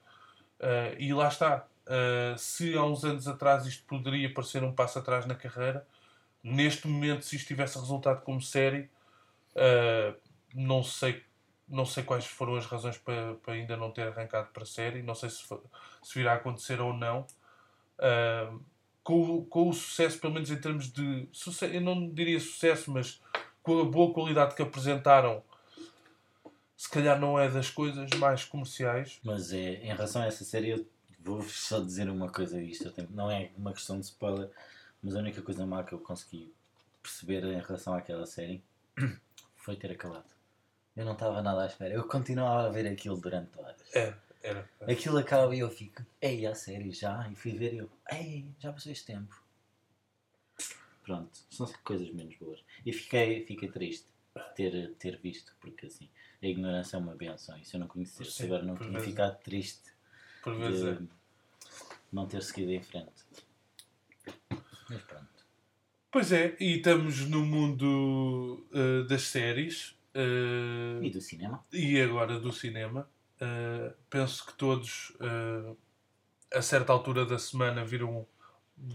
e 0.97 1.11
lá 1.13 1.27
está. 1.27 1.65
se 2.37 2.77
há 2.77 2.83
uns 2.83 3.03
anos 3.03 3.27
atrás 3.27 3.65
isto 3.65 3.83
poderia 3.85 4.31
parecer 4.33 4.63
um 4.63 4.71
passo 4.71 4.99
atrás 4.99 5.25
na 5.25 5.35
carreira, 5.35 5.85
neste 6.43 6.87
momento, 6.87 7.25
se 7.25 7.35
isto 7.35 7.47
tivesse 7.47 7.79
resultado 7.79 8.21
como 8.21 8.41
série, 8.41 8.89
não 10.53 10.83
sei 10.83 11.23
não 11.69 11.85
sei 11.85 12.03
quais 12.03 12.25
foram 12.25 12.55
as 12.55 12.65
razões 12.65 12.97
para, 12.97 13.35
para 13.35 13.53
ainda 13.53 13.77
não 13.77 13.91
ter 13.91 14.07
arrancado 14.07 14.49
para 14.51 14.63
a 14.63 14.65
série, 14.65 15.03
não 15.03 15.15
sei 15.15 15.29
se, 15.29 15.43
se 16.03 16.13
virá 16.13 16.33
a 16.33 16.35
acontecer 16.35 16.81
ou 16.81 16.93
não. 16.93 17.25
Uh, 17.99 18.59
com, 19.03 19.45
com 19.45 19.69
o 19.69 19.73
sucesso, 19.73 20.19
pelo 20.19 20.33
menos 20.33 20.51
em 20.51 20.59
termos 20.59 20.91
de. 20.91 21.27
Eu 21.73 21.81
não 21.81 22.09
diria 22.09 22.39
sucesso, 22.39 22.91
mas 22.91 23.21
com 23.63 23.81
a 23.81 23.85
boa 23.85 24.13
qualidade 24.13 24.55
que 24.55 24.61
apresentaram, 24.61 25.43
se 26.77 26.89
calhar 26.89 27.19
não 27.19 27.39
é 27.39 27.49
das 27.49 27.69
coisas 27.69 28.09
mais 28.17 28.45
comerciais. 28.45 29.19
Mas 29.23 29.51
é, 29.51 29.75
em 29.83 29.87
relação 29.87 30.21
a 30.21 30.25
essa 30.25 30.43
série, 30.43 30.69
eu 30.69 30.87
vou 31.19 31.41
só 31.43 31.79
dizer 31.79 32.09
uma 32.09 32.31
coisa 32.31 32.61
isto. 32.61 32.93
Não 33.09 33.29
é 33.29 33.51
uma 33.57 33.73
questão 33.73 33.99
de 33.99 34.05
spoiler, 34.05 34.49
mas 35.01 35.15
a 35.15 35.19
única 35.19 35.41
coisa 35.41 35.65
má 35.65 35.83
que 35.83 35.93
eu 35.93 35.99
consegui 35.99 36.53
perceber 37.01 37.43
em 37.45 37.59
relação 37.59 37.93
àquela 37.93 38.25
série 38.25 38.63
foi 39.57 39.75
ter 39.75 39.91
acabado. 39.91 40.38
Eu 40.99 41.05
não 41.05 41.13
estava 41.13 41.41
nada 41.41 41.63
à 41.63 41.65
espera. 41.65 41.93
Eu 41.93 42.05
continuava 42.05 42.67
a 42.67 42.69
ver 42.69 42.85
aquilo 42.85 43.15
durante 43.15 43.57
horas. 43.57 43.95
É, 43.95 44.13
era. 44.43 44.69
Aquilo 44.81 45.17
acaba 45.17 45.55
e 45.55 45.59
eu 45.59 45.69
fico, 45.69 46.05
ei, 46.21 46.45
a 46.45 46.53
série 46.53 46.91
já? 46.91 47.25
E 47.31 47.35
fui 47.35 47.53
ver 47.53 47.73
e 47.73 47.77
eu, 47.77 47.89
ei, 48.11 48.45
já 48.59 48.73
passou 48.73 48.91
este 48.91 49.05
tempo. 49.05 49.41
Pronto, 51.01 51.39
são 51.49 51.65
coisas 51.85 52.11
menos 52.11 52.35
boas. 52.35 52.61
E 52.85 52.91
fiquei, 52.91 53.45
fiquei 53.45 53.71
triste 53.71 54.07
de 54.35 54.43
ter, 54.55 54.93
ter 54.95 55.17
visto, 55.21 55.55
porque 55.61 55.85
assim, 55.85 56.09
a 56.43 56.45
ignorância 56.45 56.97
é 56.97 56.99
uma 56.99 57.15
benção. 57.15 57.57
E 57.57 57.63
se 57.63 57.77
eu 57.77 57.79
não 57.79 57.87
conhecesse, 57.87 58.31
Sim, 58.31 58.43
agora 58.47 58.63
não 58.63 58.75
tinha 58.75 58.91
vezes. 58.91 59.07
ficado 59.07 59.39
triste 59.41 59.93
por 60.43 60.57
vezes 60.57 60.81
de 60.81 61.05
é. 61.05 61.07
não 62.11 62.27
ter 62.27 62.43
seguido 62.43 62.73
em 62.73 62.81
frente. 62.81 63.23
Mas 64.89 65.01
pronto. 65.03 65.45
Pois 66.11 66.33
é, 66.33 66.57
e 66.59 66.75
estamos 66.75 67.25
no 67.29 67.45
mundo 67.45 68.67
uh, 68.73 69.07
das 69.07 69.21
séries. 69.21 69.97
Uh, 70.15 71.03
e 71.03 71.09
do 71.09 71.21
cinema. 71.21 71.63
E 71.71 72.01
agora 72.01 72.39
do 72.39 72.51
cinema. 72.51 73.09
Uh, 73.35 73.93
penso 74.09 74.45
que 74.45 74.53
todos, 74.53 75.11
uh, 75.21 75.77
a 76.53 76.61
certa 76.61 76.91
altura 76.91 77.25
da 77.25 77.37
semana, 77.37 77.85
viram, 77.85 78.27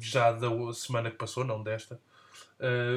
já 0.00 0.32
da 0.32 0.48
semana 0.72 1.10
que 1.10 1.16
passou, 1.16 1.44
não 1.44 1.62
desta, 1.62 2.00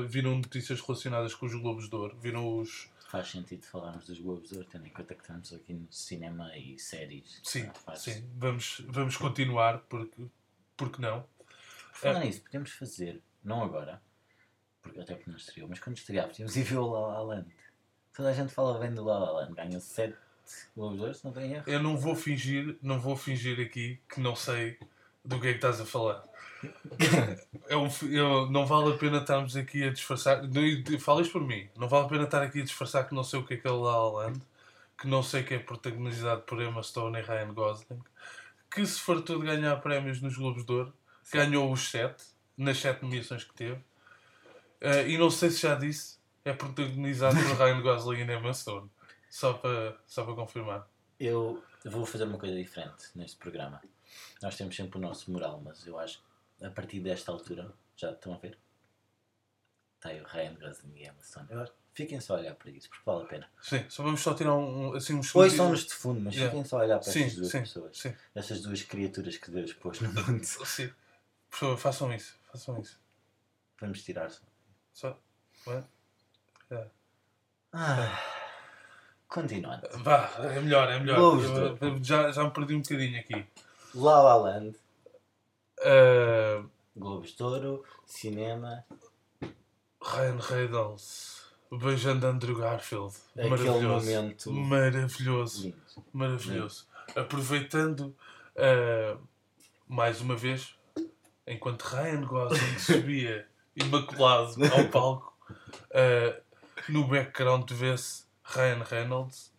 viram 0.07 0.38
notícias 0.38 0.79
relacionadas 0.79 1.36
com 1.36 1.45
os 1.45 1.53
Globos 1.53 1.89
de 1.89 1.95
Ouro. 1.95 2.17
Viram 2.17 2.59
os. 2.59 2.89
Faz 3.07 3.29
sentido 3.29 3.65
falarmos 3.65 4.05
dos 4.05 4.19
Globos 4.19 4.50
de 4.50 4.57
Ouro, 4.57 4.67
tendo 4.69 4.86
em 4.88 4.89
conta 4.89 5.13
que 5.13 5.21
estamos 5.21 5.53
aqui 5.53 5.74
no 5.74 5.88
cinema 5.91 6.55
e 6.57 6.77
séries. 6.77 7.39
Sim, 7.43 7.69
sim. 7.95 8.29
Vamos, 8.36 8.81
vamos 8.88 9.15
continuar, 9.15 9.79
porque, 9.89 10.25
porque 10.75 11.01
não. 11.01 11.25
Falando 11.93 12.25
nisso, 12.25 12.41
podemos 12.41 12.71
fazer, 12.71 13.21
não 13.43 13.63
agora, 13.63 14.01
porque 14.81 15.00
até 15.00 15.15
porque 15.15 15.29
não 15.31 15.38
estreou, 15.38 15.67
mas 15.67 15.79
quando 15.79 15.97
estrear, 15.97 16.27
podemos 16.27 16.55
ir 16.55 16.63
ver 16.63 16.77
o 16.77 16.88
La 16.88 17.07
La 17.07 17.21
Land. 17.24 17.47
Toda 18.17 18.29
a 18.29 18.33
gente 18.33 18.51
fala 18.51 18.79
bem 18.79 18.91
do 18.91 19.05
La 19.05 19.19
La 19.19 19.31
Land. 19.31 19.53
Ganhou 19.53 19.79
7 19.79 20.17
Globos 20.75 20.97
de 20.97 21.03
Ouro, 21.03 21.13
se 21.13 21.24
não 21.24 21.31
tem 21.31 21.53
erro. 21.53 21.63
Eu 21.67 21.83
não 21.83 21.95
vou 21.95 22.15
fingir, 22.15 22.75
não 22.81 23.00
vou 23.00 23.15
fingir 23.15 23.59
aqui 23.59 24.01
que 24.09 24.19
não 24.19 24.36
sei 24.36 24.79
do 25.24 25.39
que 25.39 25.50
é 25.50 25.51
que 25.51 25.57
estás 25.57 25.79
a 25.79 25.86
falar. 25.86 26.24
eu, 27.69 27.88
eu, 28.09 28.50
não 28.50 28.65
vale 28.65 28.91
a 28.91 28.97
pena 28.97 29.19
estarmos 29.19 29.55
aqui 29.55 29.83
a 29.83 29.93
disfarçar. 29.93 30.41
Fala 31.00 31.21
isto 31.21 31.31
por 31.31 31.43
mim. 31.43 31.69
Não 31.77 31.88
vale 31.88 32.07
a 32.07 32.09
pena 32.09 32.24
estar 32.24 32.41
aqui 32.41 32.62
a 32.62 32.63
disfarçar 32.63 33.07
que 33.07 33.13
não 33.13 33.24
sei 33.24 33.39
o 33.39 33.45
que 33.45 33.53
é 33.53 33.57
que 33.57 33.67
é 33.67 33.71
o 33.71 33.83
La 33.83 33.95
La 33.95 34.09
Land. 34.24 34.41
Que 34.97 35.07
não 35.07 35.21
sei 35.21 35.43
que 35.43 35.53
é 35.53 35.59
protagonizado 35.59 36.41
por 36.41 36.59
Emma 36.59 36.81
Stone 36.81 37.19
e 37.19 37.21
Ryan 37.21 37.53
Gosling. 37.53 38.01
Que 38.71 38.83
se 38.83 39.00
fartou 39.00 39.38
de 39.39 39.45
ganhar 39.45 39.75
prémios 39.75 40.19
nos 40.21 40.36
Globos 40.36 40.65
de 40.65 40.74
Ouro. 40.74 40.91
Ganhou 41.31 41.71
os 41.71 41.91
7. 41.91 42.15
Nas 42.57 42.79
7 42.79 43.03
nomeações 43.03 43.43
que 43.43 43.53
teve. 43.53 43.79
Uh, 44.81 45.07
e 45.07 45.19
não 45.19 45.29
sei 45.29 45.51
se 45.51 45.62
já 45.62 45.75
disse 45.75 46.16
é 46.50 46.54
protagonizado 46.54 47.36
por 47.36 47.56
Ryan 47.58 47.82
Gosling 47.82 48.20
e 48.20 48.34
Emma 48.34 48.54
Stone. 48.54 48.89
Só 49.30 49.54
para, 49.54 49.98
só 50.06 50.24
para 50.24 50.36
confirmar. 50.36 50.88
Eu 51.20 51.63
vou 51.86 52.06
fazer 52.06 52.24
uma 52.24 52.38
coisa 52.38 52.56
diferente 52.56 53.06
neste 53.16 53.38
programa. 53.38 53.82
Nós 54.42 54.56
temos 54.56 54.75
sempre 54.75 54.98
o 54.98 55.01
nosso 55.01 55.32
moral, 55.32 55.62
mas 55.63 55.86
eu 55.86 55.98
acho 56.00 56.20
que 56.20 56.66
a 56.66 56.72
partir 56.72 57.00
desta 57.00 57.32
altura, 57.32 57.72
já 57.96 58.12
estão 58.12 58.34
a 58.34 58.38
ver? 58.38 58.58
Está 59.96 60.10
aí 60.10 60.22
o 60.22 60.25
Ryan 60.25 60.56
Gosling 60.56 60.96
e 60.96 61.04
Emma 61.04 61.22
Stone. 61.22 61.48
Eu 61.50 61.62
acho, 61.62 61.74
fiquem 61.94 62.20
só 62.22 62.36
a 62.36 62.39
olhar 62.39 62.56
para 62.56 62.72
isso, 62.72 62.89
porque 62.89 63.04
vale 63.06 63.24
a 63.24 63.27
pena. 63.27 63.50
Sim, 63.62 63.86
só 63.89 64.04
vamos 64.04 64.22
só 64.22 64.34
tirar 64.34 64.56
um, 64.56 64.94
assim, 64.94 65.16
uns 65.16 65.36
Hoje 65.36 65.56
são-nos 65.56 65.86
de 65.86 65.94
fundo, 65.94 66.22
mas 66.22 66.36
yeah. 66.36 66.51
fiquem 66.51 66.66
só 66.66 66.80
a 66.80 66.84
olhar 66.84 67.00
para 67.00 67.12
sim, 67.12 67.24
essas 67.24 67.36
duas 67.36 67.51
sim, 67.51 67.60
pessoas. 67.62 67.98
Sim. 67.98 68.16
Essas 68.34 68.62
duas 68.62 68.82
criaturas 68.84 69.38
que 69.38 69.51
Deus 69.51 69.74
pôs 69.74 70.00
no 70.00 70.13
mundo. 70.13 70.44
Sim. 70.46 70.92
Por 71.50 71.58
favor, 71.58 71.77
façam 71.77 72.13
isso. 72.13 72.38
Façam 72.51 72.80
isso. 72.80 73.00
Vamos 73.80 74.04
tirar 74.04 74.30
só. 74.30 74.44
Só. 74.94 75.20
Ué? 75.68 75.84
É. 76.69 76.88
Ah, 77.74 78.19
continuando. 79.27 79.88
Vá, 80.03 80.29
é 80.39 80.59
melhor, 80.59 80.89
é 80.89 81.00
melhor. 81.00 81.17
Eu, 81.81 82.03
já, 82.03 82.31
já 82.31 82.43
me 82.43 82.51
perdi 82.51 82.75
um 82.75 82.81
bocadinho 82.81 83.19
aqui. 83.19 83.45
La 83.95 84.21
La 84.21 84.36
Land. 84.36 84.75
Uh, 85.79 86.69
Globos 86.95 87.36
de 87.36 87.43
Ouro, 87.43 87.83
cinema. 88.05 88.83
Ryan 90.01 90.39
Reynolds. 90.39 91.45
Beijando 91.71 92.25
Andrew 92.27 92.57
Garfield. 92.57 93.13
Aquele 93.36 93.50
maravilhoso. 93.50 94.05
momento. 94.05 94.51
Maravilhoso. 94.51 95.63
Lindo. 95.63 95.77
Maravilhoso. 96.13 96.88
Lindo. 97.07 97.19
Aproveitando 97.19 98.15
uh, 98.55 99.19
mais 99.88 100.21
uma 100.21 100.36
vez, 100.36 100.75
enquanto 101.45 101.83
Ryan 101.83 102.21
Gosling 102.25 102.79
subia 102.79 103.47
imaculado 103.75 104.55
ao 104.74 104.89
palco. 104.89 105.38
Uh, 105.91 106.47
no 106.89 107.08
background 107.08 107.70
vê-se 107.72 108.25
Ryan 108.44 108.84
Reynolds. 108.84 109.56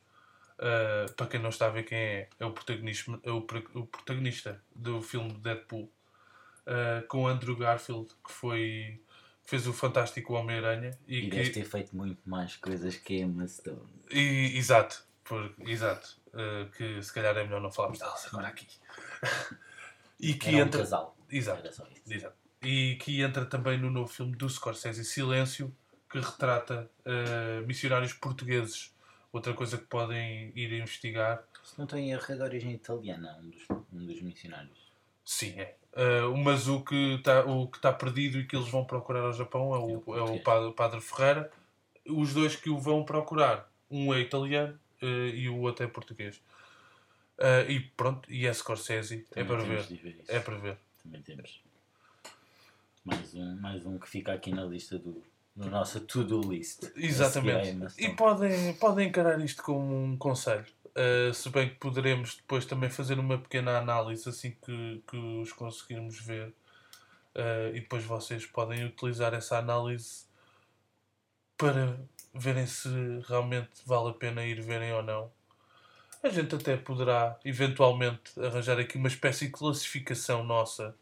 Uh, 0.58 1.12
para 1.12 1.26
quem 1.26 1.40
não 1.40 1.50
está 1.50 1.66
a 1.66 1.70
ver 1.70 1.84
quem 1.84 1.98
é, 1.98 2.28
é 2.40 2.44
o 2.44 2.50
protagonista, 2.50 3.20
é 3.22 3.30
o, 3.30 3.38
o 3.38 3.86
protagonista 3.86 4.60
do 4.74 5.00
filme 5.00 5.32
Deadpool. 5.34 5.90
Uh, 6.66 7.06
com 7.06 7.26
Andrew 7.26 7.56
Garfield, 7.56 8.08
que 8.26 8.32
foi 8.32 9.00
fez 9.48 9.66
o 9.66 9.72
fantástico 9.72 10.34
Homem-Aranha. 10.34 10.98
E, 11.06 11.20
e 11.20 11.30
que... 11.30 11.36
deve 11.36 11.50
ter 11.50 11.64
feito 11.64 11.96
muito 11.96 12.20
mais 12.28 12.56
coisas 12.56 12.96
que 12.96 13.20
Emma 13.20 13.48
Stone. 13.48 13.80
E, 14.10 14.58
exato, 14.58 15.02
por, 15.24 15.54
exato. 15.60 16.18
Uh, 16.28 16.68
que 16.76 17.02
se 17.02 17.10
calhar 17.10 17.34
é 17.34 17.44
melhor 17.44 17.60
não 17.60 17.70
falarmos 17.70 17.98
delas 17.98 18.26
agora 18.26 18.48
aqui. 18.48 18.66
e 20.20 20.34
que 20.34 20.48
Era 20.48 20.58
entra... 20.58 20.80
um 20.80 20.82
casal. 20.82 21.16
Exato, 21.30 21.66
exato. 22.06 22.36
E 22.62 22.96
que 22.96 23.22
entra 23.22 23.46
também 23.46 23.78
no 23.78 23.90
novo 23.90 24.12
filme 24.12 24.36
do 24.36 24.48
Scorsese, 24.50 25.02
Silêncio, 25.02 25.74
que 26.08 26.18
retrata 26.18 26.90
uh, 27.04 27.66
missionários 27.66 28.12
portugueses. 28.12 28.94
Outra 29.30 29.52
coisa 29.52 29.76
que 29.76 29.84
podem 29.84 30.52
ir 30.56 30.72
investigar. 30.72 31.44
Se 31.62 31.78
não 31.78 31.86
tem 31.86 32.10
erro, 32.10 32.24
é 32.28 32.34
de 32.34 32.42
origem 32.42 32.72
italiana, 32.72 33.38
um 33.42 33.50
dos, 33.50 33.66
um 33.92 34.06
dos 34.06 34.22
missionários. 34.22 34.90
Sim, 35.24 35.60
é. 35.60 35.76
Uh, 35.92 36.34
mas 36.38 36.68
o 36.68 36.80
que 36.82 37.16
está 37.16 37.44
tá 37.82 37.92
perdido 37.92 38.38
e 38.38 38.46
que 38.46 38.56
eles 38.56 38.68
vão 38.68 38.84
procurar 38.84 39.20
ao 39.20 39.32
Japão 39.32 39.74
é 39.74 39.78
o, 39.78 40.16
é 40.16 40.22
o 40.22 40.40
padre, 40.40 40.72
padre, 40.72 41.00
Ferreira. 41.00 41.50
Os 42.06 42.32
dois 42.32 42.56
que 42.56 42.70
o 42.70 42.78
vão 42.78 43.04
procurar, 43.04 43.70
um 43.90 44.14
é 44.14 44.20
italiano 44.20 44.78
uh, 45.02 45.06
e 45.06 45.48
o 45.48 45.58
outro 45.60 45.84
é 45.84 45.88
português. 45.88 46.40
Uh, 47.38 47.68
e 47.68 47.80
pronto, 47.80 48.32
e 48.32 48.46
é 48.46 48.52
Scorsese, 48.52 49.26
é 49.32 49.42
Também 49.42 49.44
é 49.44 49.44
para 49.44 49.62
ver. 49.62 49.82
ver 49.82 50.24
é 50.28 50.40
para 50.40 50.56
ver. 50.56 50.78
Também 51.02 51.20
temos. 51.20 51.62
Mais 53.04 53.34
um, 53.34 53.56
mais 53.60 53.86
um 53.86 53.98
que 53.98 54.08
fica 54.08 54.32
aqui 54.32 54.50
na 54.50 54.64
lista 54.64 54.98
do, 54.98 55.22
na 55.58 55.66
nossa 55.66 55.98
to-do 56.00 56.40
list. 56.40 56.90
Exatamente. 56.96 57.92
E 57.98 58.10
podem, 58.14 58.72
podem 58.74 59.08
encarar 59.08 59.40
isto 59.40 59.62
como 59.62 60.04
um 60.04 60.16
conselho. 60.16 60.64
Uh, 60.90 61.34
se 61.34 61.48
bem 61.50 61.68
que 61.68 61.74
poderemos 61.76 62.36
depois 62.36 62.64
também 62.64 62.88
fazer 62.88 63.18
uma 63.18 63.38
pequena 63.38 63.78
análise 63.78 64.28
assim 64.28 64.56
que, 64.64 65.02
que 65.06 65.16
os 65.16 65.52
conseguirmos 65.52 66.20
ver. 66.20 66.54
Uh, 67.34 67.74
e 67.74 67.80
depois 67.80 68.04
vocês 68.04 68.46
podem 68.46 68.84
utilizar 68.84 69.34
essa 69.34 69.58
análise 69.58 70.26
para 71.56 71.98
verem 72.32 72.66
se 72.66 72.88
realmente 73.28 73.82
vale 73.84 74.10
a 74.10 74.14
pena 74.14 74.44
ir 74.44 74.60
verem 74.62 74.92
ou 74.92 75.02
não. 75.02 75.30
A 76.22 76.28
gente 76.28 76.54
até 76.54 76.76
poderá 76.76 77.38
eventualmente 77.44 78.38
arranjar 78.40 78.78
aqui 78.78 78.96
uma 78.96 79.08
espécie 79.08 79.46
de 79.46 79.52
classificação 79.52 80.44
nossa 80.44 80.94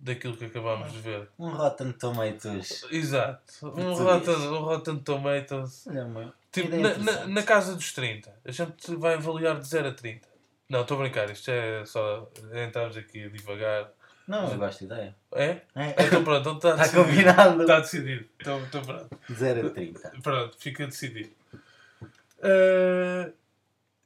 daquilo 0.00 0.36
que 0.36 0.46
acabámos 0.46 0.92
de 0.92 0.98
ver. 0.98 1.28
Um 1.38 1.50
Rotten 1.50 1.92
Tomatoes. 1.92 2.86
Exato. 2.90 3.42
Um 3.62 3.92
Rotten, 3.92 4.34
um 4.34 4.60
Rotten 4.60 4.98
Tomatoes. 4.98 5.86
Não, 5.86 6.32
tipo, 6.50 6.74
na, 6.76 6.96
na, 6.96 7.26
na, 7.26 7.42
casa 7.42 7.74
dos 7.74 7.92
30. 7.92 8.32
A 8.44 8.50
gente 8.50 8.94
vai 8.96 9.14
avaliar 9.14 9.60
de 9.60 9.68
0 9.68 9.88
a 9.88 9.92
30. 9.92 10.26
Não, 10.68 10.82
estou 10.82 10.96
a 10.96 11.00
brincar. 11.00 11.30
Isto 11.30 11.50
é 11.50 11.84
só. 11.84 12.28
Entramos 12.52 12.96
aqui 12.96 13.24
a 13.24 13.28
divagar. 13.28 13.90
Não, 14.26 14.50
eu 14.50 14.58
gosto 14.58 14.78
de 14.80 14.84
ideia. 14.86 15.14
É? 15.32 15.60
É. 15.74 16.06
Então 16.06 16.24
pronto, 16.24 16.50
então 16.50 16.72
está, 16.72 16.82
está 16.84 17.04
combinado. 17.04 17.60
Está 17.60 17.80
decidido. 17.80 18.24
Então, 18.40 18.60
então 18.62 18.82
pronto. 18.82 19.18
0 19.30 19.66
a 19.66 19.70
30. 19.70 20.12
Pronto, 20.22 20.56
fica 20.58 20.86
decidido. 20.86 21.30
Uh, 22.38 23.32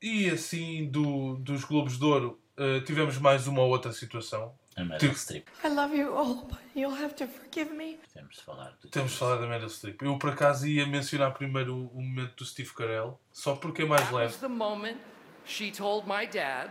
e 0.02 0.28
assim, 0.30 0.88
do, 0.90 1.36
dos 1.36 1.64
Globos 1.64 1.98
de 1.98 2.04
Ouro, 2.04 2.40
uh, 2.58 2.80
tivemos 2.84 3.16
mais 3.18 3.46
uma 3.46 3.62
outra 3.62 3.92
situação. 3.92 4.52
A 4.76 4.82
Meryl 4.82 5.14
Streep. 5.14 5.44
I 5.62 5.68
love 5.68 5.94
you 5.94 6.12
all, 6.12 6.46
but 6.48 6.58
you'll 6.74 6.96
have 6.96 7.14
to 7.16 7.26
forgive 7.28 7.70
me. 7.72 7.98
Temos 8.12 8.34
de 8.36 8.42
falar. 8.42 8.72
Temos 8.90 9.12
de 9.12 9.16
falar 9.18 9.36
da 9.36 9.46
Meryl 9.46 9.68
Streep. 9.70 10.02
Eu, 10.02 10.18
por 10.18 10.30
acaso, 10.30 10.66
ia 10.66 10.84
mencionar 10.86 11.32
primeiro 11.32 11.74
o, 11.74 11.86
o 11.94 12.02
momento 12.02 12.34
do 12.38 12.44
Steve 12.44 12.70
Carell, 12.74 13.18
só 13.32 13.54
porque 13.54 13.82
é 13.82 13.86
mais 13.86 14.02
That 14.02 14.14
leve. 14.14 14.32
was 14.32 14.36
the 14.40 14.48
moment 14.48 14.98
she 15.46 15.70
told 15.70 16.06
my 16.08 16.26
dad 16.26 16.70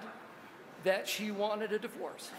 that 0.84 1.08
she 1.10 1.32
wanted 1.32 1.74
a 1.74 1.80
divorce. 1.80 2.30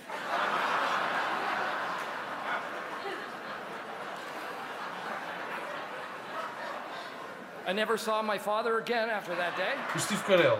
I 7.66 7.72
never 7.72 7.96
saw 7.96 8.20
my 8.22 8.38
father 8.38 8.78
again 8.78 9.08
after 9.08 9.34
that 9.36 9.56
day. 9.56 9.72
O 9.94 9.98
Steve 9.98 10.22
Carell 10.24 10.58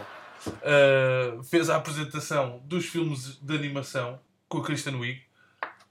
uh, 0.63 1.43
fez 1.45 1.69
a 1.69 1.77
apresentação 1.77 2.61
dos 2.65 2.87
filmes 2.87 3.37
de 3.43 3.55
animação 3.55 4.19
com 4.55 4.61
a 4.61 4.65
Kristen 4.65 4.95
Wiig 4.95 5.21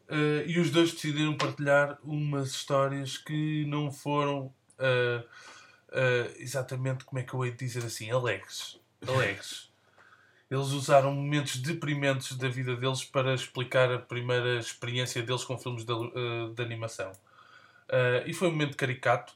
uh, 0.09 0.47
e 0.47 0.57
os 0.57 0.71
dois 0.71 0.93
decidiram 0.93 1.35
partilhar 1.35 1.99
umas 2.01 2.51
histórias 2.51 3.17
que 3.17 3.65
não 3.65 3.91
foram 3.91 4.53
uh, 4.79 5.27
exatamente, 6.37 7.03
como 7.03 7.19
é 7.19 7.23
que 7.23 7.33
eu 7.33 7.43
hei 7.43 7.51
de 7.51 7.57
dizer 7.57 7.83
assim, 7.83 8.09
alegres. 8.09 8.79
alegres. 9.05 9.69
Eles 10.49 10.67
usaram 10.67 11.13
momentos 11.13 11.57
deprimentes 11.57 12.37
da 12.37 12.47
vida 12.47 12.75
deles 12.75 13.03
para 13.03 13.33
explicar 13.33 13.91
a 13.91 13.99
primeira 13.99 14.57
experiência 14.57 15.21
deles 15.21 15.43
com 15.43 15.57
filmes 15.57 15.83
de, 15.83 15.93
de 16.55 16.61
animação. 16.63 17.11
e 18.25 18.33
foi 18.33 18.47
um 18.47 18.51
momento 18.51 18.77
caricato, 18.77 19.33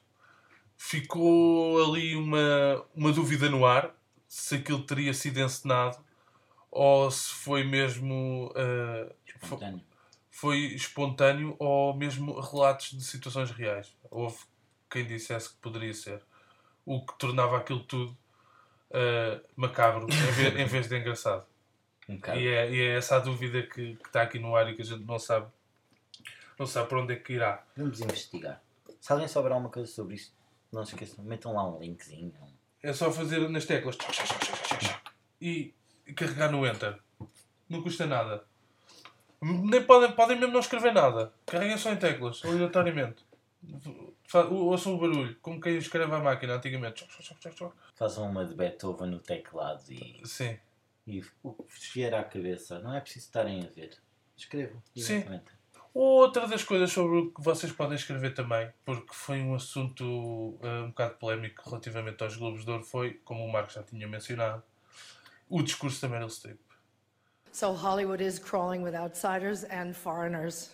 ficou 0.78 1.84
ali 1.84 2.16
uma, 2.16 2.86
uma 2.96 3.12
dúvida 3.12 3.50
no 3.50 3.66
ar 3.66 3.94
se 4.28 4.56
aquilo 4.56 4.84
teria 4.84 5.14
sido 5.14 5.40
encenado 5.40 5.98
ou 6.72 7.10
se 7.10 7.30
foi 7.30 7.64
mesmo 7.64 8.48
uh, 8.52 9.14
espontâneo. 9.26 9.82
foi 10.30 10.58
espontâneo 10.74 11.56
ou 11.60 11.94
mesmo 11.96 12.40
relatos 12.40 12.92
de 12.92 13.04
situações 13.04 13.52
reais. 13.52 13.94
Houve 14.10 14.38
quem 14.90 15.06
dissesse 15.06 15.50
que 15.50 15.56
poderia 15.56 15.94
ser. 15.94 16.22
O 16.86 17.06
que 17.06 17.18
tornava 17.18 17.58
aquilo 17.58 17.82
tudo 17.82 18.18
uh, 18.92 19.46
macabro 19.56 20.08
em 20.10 20.32
vez, 20.32 20.56
em 20.60 20.66
vez, 20.66 20.88
de 20.88 20.98
engraçado. 20.98 21.46
Um 22.08 22.16
e, 22.36 22.48
é, 22.48 22.72
e 22.72 22.82
é 22.82 22.98
essa 22.98 23.18
a 23.18 23.20
dúvida 23.20 23.62
que, 23.64 23.96
que 23.96 24.08
está 24.08 24.22
aqui 24.22 24.40
no 24.40 24.56
ar 24.56 24.70
e 24.70 24.76
que 24.76 24.82
a 24.82 24.86
gente 24.86 25.04
não 25.04 25.20
sabe, 25.20 25.48
não 26.58 26.65
sabe 26.65 26.88
para 26.88 27.02
onde 27.02 27.13
é 27.13 27.18
que 27.18 27.34
irá. 27.34 27.63
Vamos 27.76 28.00
investigar. 28.00 28.62
Se 29.02 29.12
alguém 29.12 29.28
souber 29.28 29.52
alguma 29.52 29.70
coisa 29.70 29.91
sobre 29.91 30.15
isto, 30.15 30.34
não 30.72 30.86
se 30.86 30.94
esqueçam, 30.94 31.24
metam 31.24 31.54
lá 31.54 31.68
um 31.68 31.80
linkzinho. 31.80 32.34
É 32.82 32.94
só 32.94 33.12
fazer 33.12 33.50
nas 33.50 33.65
teclas 33.65 33.98
e 35.41 35.74
carregar 36.15 36.52
no 36.52 36.65
Enter. 36.65 36.98
Não 37.70 37.82
custa 37.82 38.06
nada. 38.06 38.43
Nem 39.41 39.84
podem, 39.84 40.12
podem 40.13 40.38
mesmo 40.38 40.54
não 40.54 40.60
escrever 40.60 40.93
nada. 40.93 41.32
Carreguem 41.46 41.78
só 41.78 41.91
em 41.91 41.98
teclas, 41.98 42.43
aleatoriamente. 42.43 43.26
Ouçam 44.50 44.96
o 44.96 44.98
barulho, 44.98 45.36
como 45.41 45.62
quem 45.62 45.78
escreve 45.78 46.13
à 46.13 46.20
máquina 46.20 46.56
antigamente. 46.56 47.08
Façam 47.96 48.30
uma 48.30 48.46
de 48.46 48.56
Beethoven 48.56 49.12
no 49.12 49.20
teclado 49.20 49.84
e. 49.89 50.22
Sim. 50.26 50.58
E 51.06 51.24
o 51.41 51.54
que 51.54 51.93
vier 51.93 52.13
à 52.13 52.24
cabeça, 52.24 52.80
não 52.80 52.93
é 52.93 53.00
preciso 53.00 53.28
estarem 53.28 53.63
a 53.63 53.70
ver. 53.70 53.98
Escrevam. 54.36 54.82
Sim. 54.96 55.24
Outra 55.93 56.48
das 56.48 56.63
coisas 56.63 56.91
sobre 56.91 57.17
o 57.17 57.32
que 57.32 57.41
vocês 57.41 57.72
podem 57.72 57.96
escrever 57.96 58.34
também, 58.34 58.70
porque 58.86 59.13
foi 59.13 59.41
um 59.41 59.56
assunto 59.56 60.04
uh, 60.04 60.84
um 60.84 60.89
bocado 60.89 61.15
polémico 61.15 61.67
relativamente 61.67 62.24
aos 62.24 62.36
Globos 62.36 62.63
de 62.65 62.70
Ouro, 62.70 62.84
foi, 62.84 63.15
como 63.26 63.43
o 63.43 63.52
Marcos 63.52 63.74
já 63.74 63.82
tinha 63.82 64.08
mencionado, 64.08 64.62
o 65.50 65.62
discurso 65.62 66.02
da 66.02 66.10
Meryl 66.10 66.30
Streep. 66.30 66.58
So 67.52 67.74
Hollywood 67.74 68.22
is 68.22 68.40
crawling 68.40 68.84
with 68.84 68.94
outsiders 68.94 69.64
and 69.64 69.96
foreigners. 69.96 70.70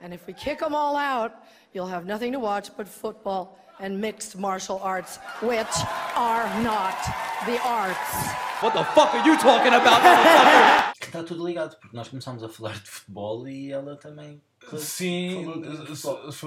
And 0.00 0.14
if 0.14 0.26
we 0.26 0.32
kick 0.32 0.60
them 0.60 0.74
all 0.74 0.96
out, 0.96 1.32
you'll 1.72 1.88
have 1.88 2.06
nothing 2.06 2.32
to 2.32 2.38
watch 2.38 2.70
but 2.76 2.86
football 2.86 3.58
and 3.80 4.00
mixed 4.00 4.36
martial 4.38 4.80
arts, 4.82 5.18
which 5.40 5.66
are 6.14 6.46
not 6.62 6.96
the 7.46 7.60
arts. 7.64 8.14
What 8.60 8.74
the 8.74 8.84
fuck 8.84 9.14
are 9.14 9.24
you 9.24 9.36
talking 9.38 9.74
about, 9.74 10.00
motherfucker? 10.02 10.92
Está 11.00 11.22
tudo 11.26 11.46
ligado, 11.46 11.76
porque 11.80 11.96
nós 11.96 12.08
começámos 12.08 12.42
a 12.42 12.48
falar 12.48 12.74
de 12.74 12.90
futebol 12.90 13.48
e 13.48 13.72
ela 13.72 13.96
também. 13.96 14.40
Sim, 14.76 15.46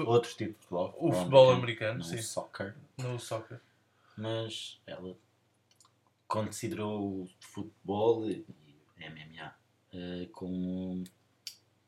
outro 0.06 0.30
tipo 0.34 0.52
de 0.52 0.58
futebol. 0.58 0.94
O 0.98 1.12
futebol 1.12 1.50
americano, 1.50 1.98
no 1.98 2.04
sim. 2.04 2.18
soccer. 2.18 2.74
No 2.98 3.18
soccer. 3.18 3.60
Mas 4.16 4.78
ela 4.86 5.16
considerou 6.32 7.24
o 7.24 7.28
futebol 7.40 8.26
e 8.30 8.42
MMA 8.96 9.54
uh, 9.92 10.26
como. 10.32 11.04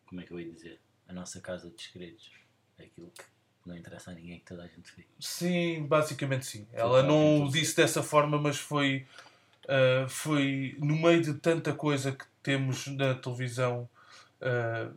Como 0.05 0.21
é 0.21 0.25
que 0.25 0.33
eu 0.33 0.39
ia 0.39 0.53
dizer? 0.53 0.79
A 1.09 1.15
nossa 1.15 1.41
casa 1.41 1.71
de 1.71 1.83
segredos. 1.83 2.31
Aquilo 2.79 3.11
que 3.17 3.25
não 3.65 3.75
interessa 3.75 4.11
a 4.11 4.15
ninguém 4.15 4.41
que 4.41 4.45
toda 4.45 4.65
a 4.65 4.67
gente 4.67 4.95
vê. 4.95 5.07
Sim, 5.19 5.87
basicamente 5.87 6.45
sim. 6.45 6.69
Ela 6.75 7.03
não 7.03 7.45
o 7.45 7.51
disse 7.51 7.75
dessa 7.75 8.03
forma, 8.03 8.39
mas 8.39 8.59
foi. 8.59 9.07
Uh, 9.65 10.07
foi 10.11 10.77
no 10.79 10.95
meio 10.95 11.23
de 11.23 11.33
tanta 11.33 11.73
coisa 11.73 12.13
que 12.13 12.27
temos 12.43 12.87
na 12.89 13.15
televisão. 13.15 13.89
Uh, 14.43 14.95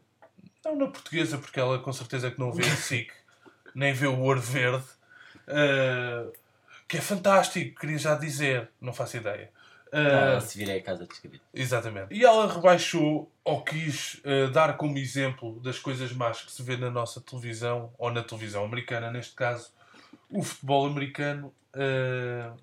não 0.66 0.76
na 0.76 0.88
portuguesa, 0.88 1.38
porque 1.38 1.58
ela 1.58 1.80
com 1.80 1.94
certeza 1.94 2.30
que 2.30 2.38
não 2.38 2.52
vê 2.52 2.64
o 2.64 2.76
SIC, 2.76 3.14
nem 3.74 3.94
vê 3.94 4.08
o 4.08 4.20
Ouro 4.20 4.42
Verde. 4.42 4.86
Uh, 5.48 6.34
que 6.88 6.98
é 6.98 7.02
fantástico, 7.02 7.80
queria 7.80 7.98
já 7.98 8.16
dizer, 8.16 8.70
não 8.80 8.94
faço 8.94 9.18
ideia. 9.18 9.52
Uh, 9.88 10.42
se 10.42 10.58
virei 10.58 10.80
a 10.80 10.84
casa 10.84 11.06
de 11.06 11.14
escrito. 11.14 11.40
Exatamente. 11.54 12.14
E 12.14 12.24
ela 12.24 12.52
rebaixou 12.52 13.32
ou 13.44 13.64
quis 13.64 14.16
uh, 14.16 14.52
dar 14.52 14.76
como 14.78 14.98
exemplo 14.98 15.60
das 15.62 15.80
coisas 15.80 16.12
más 16.12 16.42
que 16.42 16.52
se 16.52 16.62
vê 16.62 16.76
na 16.76 16.90
nossa 16.90 17.22
televisão, 17.22 17.94
ou 17.98 18.12
na 18.12 18.24
televisão 18.24 18.66
americana, 18.66 19.12
neste 19.12 19.34
caso, 19.34 19.72
o 20.30 20.44
futebol 20.44 20.86
americano 20.86 21.54
uh, 21.74 22.58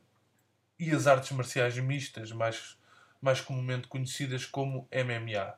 e 0.79 0.91
as 0.91 1.07
artes 1.07 1.31
marciais 1.33 1.77
mistas, 1.79 2.31
mais, 2.33 2.77
mais 3.21 3.41
comumente 3.41 3.89
conhecidas 3.89 4.45
como 4.45 4.89
MMA. 4.93 5.55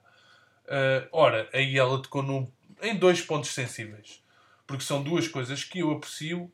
ora, 1.10 1.48
aí 1.52 1.76
ela 1.76 2.00
tocou 2.00 2.22
num, 2.22 2.50
em 2.82 2.96
dois 2.96 3.20
pontos 3.20 3.50
sensíveis, 3.50 4.22
porque 4.66 4.84
são 4.84 5.02
duas 5.02 5.26
coisas 5.26 5.64
que 5.64 5.80
eu 5.80 5.90
aprecio 5.90 6.50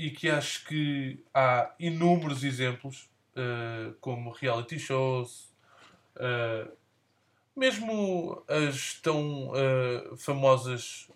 e 0.00 0.10
que 0.10 0.30
acho 0.30 0.64
que 0.64 1.22
há 1.34 1.74
inúmeros 1.78 2.42
exemplos 2.42 3.10
uh, 3.36 3.92
como 4.00 4.30
reality 4.30 4.78
shows, 4.78 5.52
uh, 6.16 6.72
mesmo 7.54 8.42
as 8.48 8.94
tão 8.94 9.50
uh, 9.50 10.16
famosas 10.16 11.08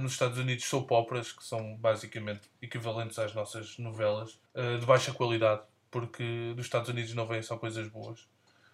nos 0.00 0.12
Estados 0.12 0.38
Unidos 0.38 0.64
soap 0.64 0.90
operas, 0.90 1.30
que 1.30 1.44
são 1.44 1.76
basicamente 1.76 2.50
equivalentes 2.60 3.16
às 3.16 3.32
nossas 3.32 3.78
novelas, 3.78 4.36
de 4.80 4.84
baixa 4.84 5.12
qualidade, 5.12 5.62
porque 5.88 6.52
dos 6.56 6.66
Estados 6.66 6.88
Unidos 6.88 7.14
não 7.14 7.24
vêm 7.28 7.40
só 7.42 7.56
coisas 7.56 7.86
boas. 7.86 8.26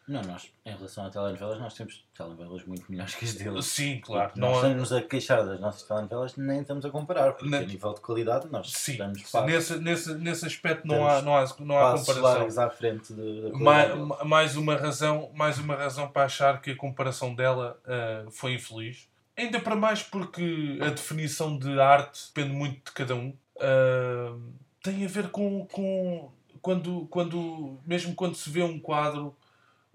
Não, 0.07 0.21
nós, 0.23 0.53
em 0.67 0.77
relação 0.77 1.07
a 1.07 1.11
telenovelas, 1.11 1.59
nós 1.59 1.73
temos 1.73 2.05
telenovelas 2.15 2.65
muito 2.67 2.91
melhores 2.91 3.15
que 3.15 3.25
as 3.25 3.35
deles. 3.35 3.65
Sim, 3.65 4.01
claro. 4.01 4.33
Não 4.37 4.49
nós 4.49 4.57
estamos 4.59 4.93
a 4.93 5.03
queixar 5.03 5.47
das 5.47 5.59
nossas 5.59 5.83
telenovelas, 5.83 6.37
nem 6.37 6.61
estamos 6.61 6.85
a 6.85 6.91
comparar, 6.91 7.33
porque 7.33 7.55
a 7.55 7.61
nível 7.63 7.95
de 7.95 8.01
qualidade 8.03 8.49
nós 8.51 8.71
Sim, 8.71 8.93
estamos 8.93 9.33
nesse, 9.47 9.79
nesse, 9.79 10.15
nesse 10.17 10.45
aspecto 10.45 10.87
não 10.87 11.07
há, 11.09 11.23
não 11.23 11.35
há, 11.35 11.47
não 11.61 11.79
há 11.79 11.99
comparação. 11.99 12.65
à 12.65 12.71
frente 12.71 13.15
de, 13.15 13.51
mais, 13.55 13.95
mais, 14.25 14.57
uma 14.57 14.77
razão, 14.77 15.31
mais 15.35 15.59
uma 15.59 15.75
razão 15.75 16.07
para 16.09 16.25
achar 16.25 16.61
que 16.61 16.73
a 16.73 16.77
comparação 16.77 17.35
dela 17.35 17.81
uh, 17.87 18.31
foi 18.31 18.55
infeliz. 18.55 19.09
Ainda 19.37 19.59
para 19.59 19.75
mais 19.75 20.03
porque 20.03 20.79
a 20.83 20.91
definição 20.91 21.59
de 21.59 21.81
arte 21.81 22.29
depende 22.29 22.55
muito 22.55 22.85
de 22.85 22.93
cada 22.93 23.15
um. 23.15 23.35
Uh, 23.57 24.53
tem 24.83 25.03
a 25.03 25.09
ver 25.09 25.31
com, 25.31 25.67
com 25.67 26.31
quando, 26.61 27.07
quando, 27.07 27.79
mesmo 27.87 28.15
quando 28.15 28.35
se 28.35 28.51
vê 28.51 28.63
um 28.63 28.79
quadro 28.79 29.35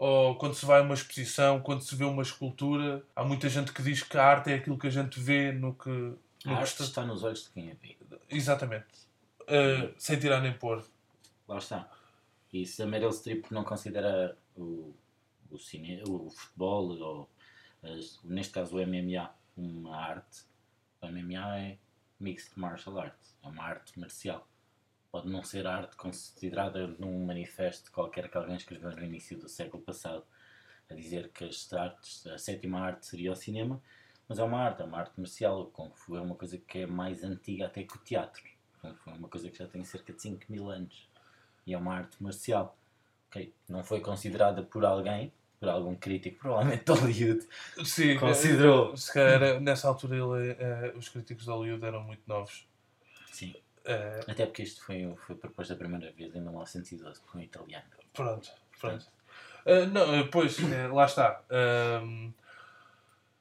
ou 0.02 0.36
quando 0.36 0.54
se 0.56 0.66
vai 0.66 0.80
a 0.80 0.84
uma 0.84 0.94
exposição, 0.94 1.60
quando 1.62 1.82
se 1.82 1.94
vê 1.94 2.06
uma 2.06 2.22
escultura, 2.24 3.04
há 3.14 3.24
muita 3.24 3.50
gente 3.50 3.74
que 3.74 3.84
diz 3.84 4.02
que 4.02 4.18
a 4.18 4.24
arte 4.26 4.50
é 4.50 4.56
aquilo 4.56 4.78
que 4.80 4.88
a 4.88 4.90
gente 4.90 5.20
vê 5.20 5.52
no 5.52 5.74
que. 5.74 5.90
No 5.90 6.54
A 6.54 6.60
arte 6.60 6.70
está- 6.72 6.84
está 6.86 7.06
nos 7.06 7.22
olhos 7.24 7.44
de 7.44 7.50
quem 7.50 7.70
a 7.72 7.74
vê. 7.76 7.98
Exatamente. 8.30 8.86
Uh, 9.42 9.94
sem 9.98 10.18
tirar 10.18 10.40
nem 10.42 10.54
pôr. 10.54 10.86
Lá 11.48 11.58
está. 11.58 11.90
E 12.54 12.66
se 12.66 12.82
a 12.82 12.86
Meryl 12.86 13.12
Streep 13.12 13.52
não 13.52 13.64
considera 13.66 14.38
o, 14.56 14.94
o, 15.52 15.58
cine, 15.58 16.02
o 16.08 16.30
futebol, 16.30 16.98
ou 16.98 17.30
as- 17.84 18.20
neste 18.24 18.54
caso 18.54 18.78
o 18.78 18.80
MMA, 18.80 19.30
uma 19.58 19.98
arte, 19.98 20.44
o 21.02 21.08
MMA 21.08 21.58
é 21.60 21.78
Mixed 22.20 22.58
Martial 22.58 22.98
Arts, 23.00 23.36
é 23.44 23.48
uma 23.48 23.64
arte 23.64 24.00
marcial. 24.00 24.48
Pode 25.12 25.28
não 25.28 25.44
ser 25.44 25.66
arte 25.66 25.96
considerada 25.96 26.88
num 27.00 27.26
manifesto 27.26 27.92
qualquer 27.92 28.30
que 28.30 28.38
alguém 28.38 28.56
escreveu 28.56 28.92
no 28.92 29.04
início 29.04 29.38
do 29.38 29.50
século 29.50 29.82
passado, 29.82 30.24
a 30.90 30.94
dizer 30.94 31.30
que 31.30 31.46
as 31.46 31.72
artes, 31.74 32.26
a 32.28 32.38
sétima 32.38 32.80
arte 32.80 33.06
seria 33.06 33.32
o 33.32 33.36
cinema, 33.36 33.82
mas 34.28 34.38
é 34.40 34.44
uma 34.44 34.60
arte, 34.60 34.82
é 34.82 34.86
uma 34.86 35.00
arte 35.00 35.20
marcial. 35.20 35.62
O 35.62 35.66
Kung 35.66 35.92
Fu 35.96 36.16
é 36.16 36.22
uma 36.22 36.36
coisa 36.36 36.58
que 36.58 36.80
é 36.80 36.86
mais 36.86 37.24
antiga 37.24 37.66
até 37.66 37.84
que 37.84 37.96
o 37.96 38.00
teatro. 38.00 38.44
O 38.78 38.82
Kung 38.82 38.96
Fu 38.96 39.10
é 39.10 39.14
uma 39.14 39.28
coisa 39.28 39.50
que 39.50 39.58
já 39.58 39.68
tem 39.68 39.84
cerca 39.84 40.14
de 40.14 40.22
5 40.22 40.46
mil 40.50 40.70
anos 40.70 41.10
e 41.66 41.74
é 41.74 41.78
uma 41.78 41.96
arte 41.96 42.22
marcial. 42.22 42.78
Ok, 43.28 43.54
Não 43.68 43.84
foi 43.84 44.02
considerada 44.02 44.64
por 44.64 44.86
alguém, 44.86 45.32
por 45.60 45.70
algum 45.70 45.96
crítico, 45.96 46.40
provavelmente 46.40 46.86
de 46.86 46.92
Hollywood, 47.00 47.48
Sim, 47.84 48.18
Considerou. 48.18 48.94
eh, 48.94 48.98
Se 48.98 49.14
calhar, 49.14 49.60
nessa 49.60 49.88
altura, 49.88 50.16
ele, 50.16 50.52
eh, 50.60 50.94
os 50.96 51.10
críticos 51.10 51.46
de 51.46 51.52
Hollywood 51.52 51.86
eram 51.86 52.04
muito 52.04 52.22
novos. 52.28 52.68
Sim. 53.32 53.56
Eh, 53.86 54.20
Até 54.28 54.46
porque 54.46 54.64
isto 54.64 54.84
foi, 54.84 55.14
foi 55.26 55.36
proposto 55.36 55.74
a 55.74 55.76
primeira 55.76 56.12
vez 56.12 56.36
em 56.36 56.42
1912 56.42 57.22
por 57.22 57.38
um 57.38 57.42
italiano. 57.42 57.86
Pronto, 58.14 58.50
pronto. 58.80 59.06
Uh, 59.66 59.86
não, 59.92 60.22
uh, 60.22 60.28
pois, 60.30 60.58
uh, 60.60 60.94
lá 60.94 61.06
está. 61.06 61.42
Um, 62.04 62.34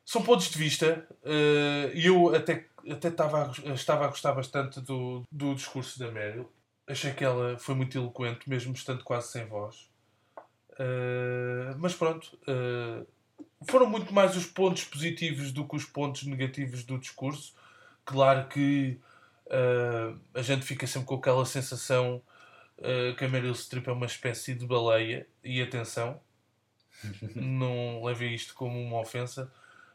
são 0.04 0.22
pontos 0.22 0.50
de 0.50 0.58
vista 0.58 1.06
uh, 1.22 1.90
e 1.94 2.06
eu 2.06 2.34
até, 2.34 2.66
até 2.90 3.08
estava, 3.08 3.42
a, 3.42 3.44
gos- 3.46 3.58
estava 3.58 4.04
a 4.06 4.08
gostar 4.08 4.32
bastante 4.32 4.80
do, 4.80 5.22
do 5.30 5.54
discurso 5.54 5.98
da 5.98 6.10
Meryl. 6.10 6.50
Achei 6.86 7.12
que 7.12 7.22
ela 7.24 7.58
foi 7.58 7.74
muito 7.74 7.98
eloquente, 7.98 8.48
mesmo 8.48 8.72
estando 8.72 9.04
quase 9.04 9.28
sem 9.32 9.44
voz. 9.46 9.90
Uh, 10.72 11.74
mas 11.78 11.94
pronto, 11.94 12.38
uh, 12.48 13.06
foram 13.70 13.86
muito 13.86 14.14
mais 14.14 14.36
os 14.36 14.46
pontos 14.46 14.84
positivos 14.84 15.52
do 15.52 15.66
que 15.66 15.76
os 15.76 15.84
pontos 15.84 16.22
negativos 16.24 16.84
do 16.84 16.98
discurso. 16.98 17.54
Claro 18.04 18.48
que 18.48 18.98
uh, 19.48 20.18
a 20.34 20.42
gente 20.42 20.64
fica 20.64 20.86
sempre 20.86 21.08
com 21.08 21.14
aquela 21.16 21.44
sensação 21.44 22.22
uh, 22.78 23.14
que 23.16 23.24
a 23.24 23.28
Meryl 23.28 23.54
Streep 23.54 23.88
é 23.88 23.92
uma 23.92 24.06
espécie 24.06 24.54
de 24.54 24.66
baleia. 24.66 25.26
E 25.42 25.60
atenção, 25.62 26.20
não 27.34 28.02
levem 28.04 28.34
isto 28.34 28.54
como 28.54 28.80
uma 28.80 29.00
ofensa. 29.00 29.50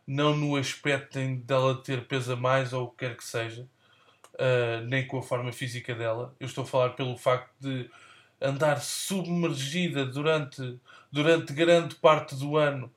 Não 0.06 0.36
no 0.36 0.56
aspecto 0.58 1.20
dela 1.46 1.82
ter 1.82 2.06
peso 2.08 2.34
a 2.34 2.36
mais 2.36 2.74
ou 2.74 2.86
o 2.86 2.90
que 2.90 3.06
quer 3.06 3.16
que 3.16 3.24
seja, 3.24 3.68
uh, 4.34 4.86
nem 4.86 5.08
com 5.08 5.18
a 5.18 5.24
forma 5.24 5.52
física 5.52 5.96
dela. 5.96 6.36
Eu 6.40 6.48
estou 6.48 6.64
a 6.64 6.68
falar 6.68 6.90
pelo 6.92 7.18
facto 7.18 7.54
de 7.60 7.90
andar 8.42 8.82
submergida 8.82 10.06
durante, 10.06 10.78
durante 11.10 11.54
grande 11.54 11.96
parte 11.96 12.36
do 12.36 12.58
ano 12.58 12.92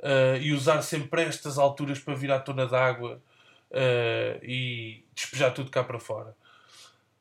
uh, 0.00 0.36
e 0.40 0.52
usar 0.52 0.82
sempre 0.82 1.22
estas 1.22 1.58
alturas 1.58 2.00
para 2.00 2.14
vir 2.14 2.32
à 2.32 2.40
tona 2.40 2.66
d'água 2.66 3.22
uh, 3.70 4.44
e 4.44 5.04
despejar 5.14 5.52
tudo 5.52 5.70
cá 5.70 5.84
para 5.84 5.98
fora. 5.98 6.36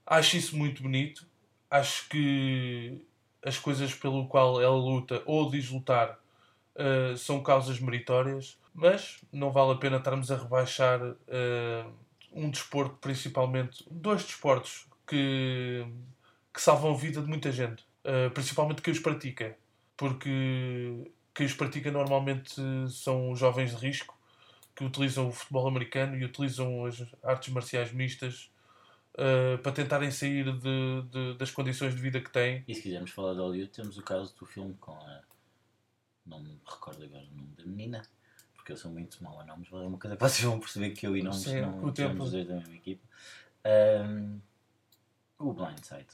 Acho 0.05 0.38
isso 0.38 0.57
muito 0.57 0.81
bonito. 0.81 1.25
Acho 1.69 2.09
que 2.09 3.01
as 3.43 3.57
coisas 3.57 3.93
pelo 3.93 4.27
qual 4.27 4.62
ela 4.62 4.75
luta 4.75 5.21
ou 5.25 5.49
diz 5.49 5.69
lutar 5.69 6.19
uh, 6.75 7.15
são 7.17 7.41
causas 7.41 7.79
meritórias, 7.79 8.57
mas 8.73 9.19
não 9.31 9.51
vale 9.51 9.73
a 9.73 9.75
pena 9.75 9.97
estarmos 9.97 10.31
a 10.31 10.38
rebaixar 10.38 11.01
uh, 11.01 11.93
um 12.33 12.49
desporto, 12.49 12.95
principalmente 12.99 13.85
dois 13.89 14.23
desportos 14.23 14.88
que, 15.07 15.85
que 16.53 16.62
salvam 16.62 16.93
a 16.93 16.97
vida 16.97 17.21
de 17.21 17.27
muita 17.27 17.51
gente, 17.51 17.83
uh, 18.03 18.29
principalmente 18.31 18.81
quem 18.81 18.91
os 18.91 18.99
pratica, 18.99 19.55
porque 19.95 21.12
quem 21.33 21.45
os 21.45 21.53
pratica 21.53 21.91
normalmente 21.91 22.55
são 22.89 23.35
jovens 23.35 23.71
de 23.71 23.85
risco 23.85 24.18
que 24.80 24.86
utilizam 24.86 25.28
o 25.28 25.32
futebol 25.34 25.68
americano 25.68 26.15
e 26.18 26.24
utilizam 26.24 26.86
as 26.86 27.06
artes 27.22 27.52
marciais 27.54 27.92
mistas 27.92 28.50
uh, 29.15 29.58
para 29.58 29.74
tentarem 29.74 30.10
sair 30.10 30.46
de, 30.58 31.02
de- 31.10 31.38
das 31.38 31.52
condições 31.52 31.94
de 31.94 32.02
vida 32.02 32.22
que 32.22 32.30
têm. 32.30 32.63
E 32.65 32.74
se 32.74 32.82
quisermos 32.84 33.12
falar 33.12 33.34
de 33.34 33.39
Hollywood, 33.42 33.72
temos 33.74 33.98
o 33.98 34.02
caso 34.02 34.34
do 34.39 34.46
filme 34.46 34.74
com 34.80 34.94
a. 34.94 35.22
Não 36.26 36.39
me 36.42 36.58
recordo 36.65 37.04
agora 37.04 37.26
o 37.26 37.36
nome 37.36 37.54
da 37.58 37.65
menina, 37.65 38.02
porque 38.56 38.72
eu 38.72 38.78
sou 38.78 38.89
muito 38.89 39.22
mau 39.22 39.38
a 39.42 39.44
nomes, 39.44 39.68
mas 39.70 39.82
é 39.84 39.86
uma 39.86 39.98
coisa 39.98 40.15
que 40.15 40.24
vocês 40.24 40.44
vão 40.44 40.60
perceber 40.62 40.92
que 40.92 41.06
eu 41.06 41.18
e 41.18 41.24
nomes 41.24 41.42
Sim, 41.42 41.60
não 41.60 41.94
somos 41.94 42.26
os 42.26 42.32
dois 42.32 42.48
da 42.48 42.56
mesma 42.56 42.76
equipa. 42.76 43.06
Ahm, 43.65 44.39
o 45.38 45.52
Blindside, 45.52 46.08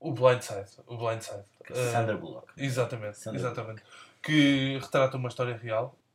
O 0.00 0.12
Blindside. 0.12 0.70
O 0.86 0.96
Blindside. 0.96 1.44
Uh, 1.68 1.72
é 1.72 1.92
Sandra 1.92 2.16
Bullock. 2.16 2.50
Exatamente, 2.56 3.18
Sandra 3.18 3.40
exatamente. 3.40 3.82
Que 4.22 4.78
retrata 4.78 5.16
uma 5.18 5.28
história 5.28 5.54
real, 5.56 5.98
eh, 5.98 6.05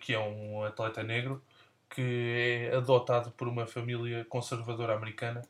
que 0.00 0.14
é 0.14 0.18
um 0.18 0.62
atleta 0.64 1.02
negro 1.02 1.42
que 1.88 2.68
é 2.70 2.76
adotado 2.76 3.30
por 3.30 3.46
uma 3.48 3.66
família 3.66 4.24
conservadora 4.28 4.94
americana. 4.94 5.42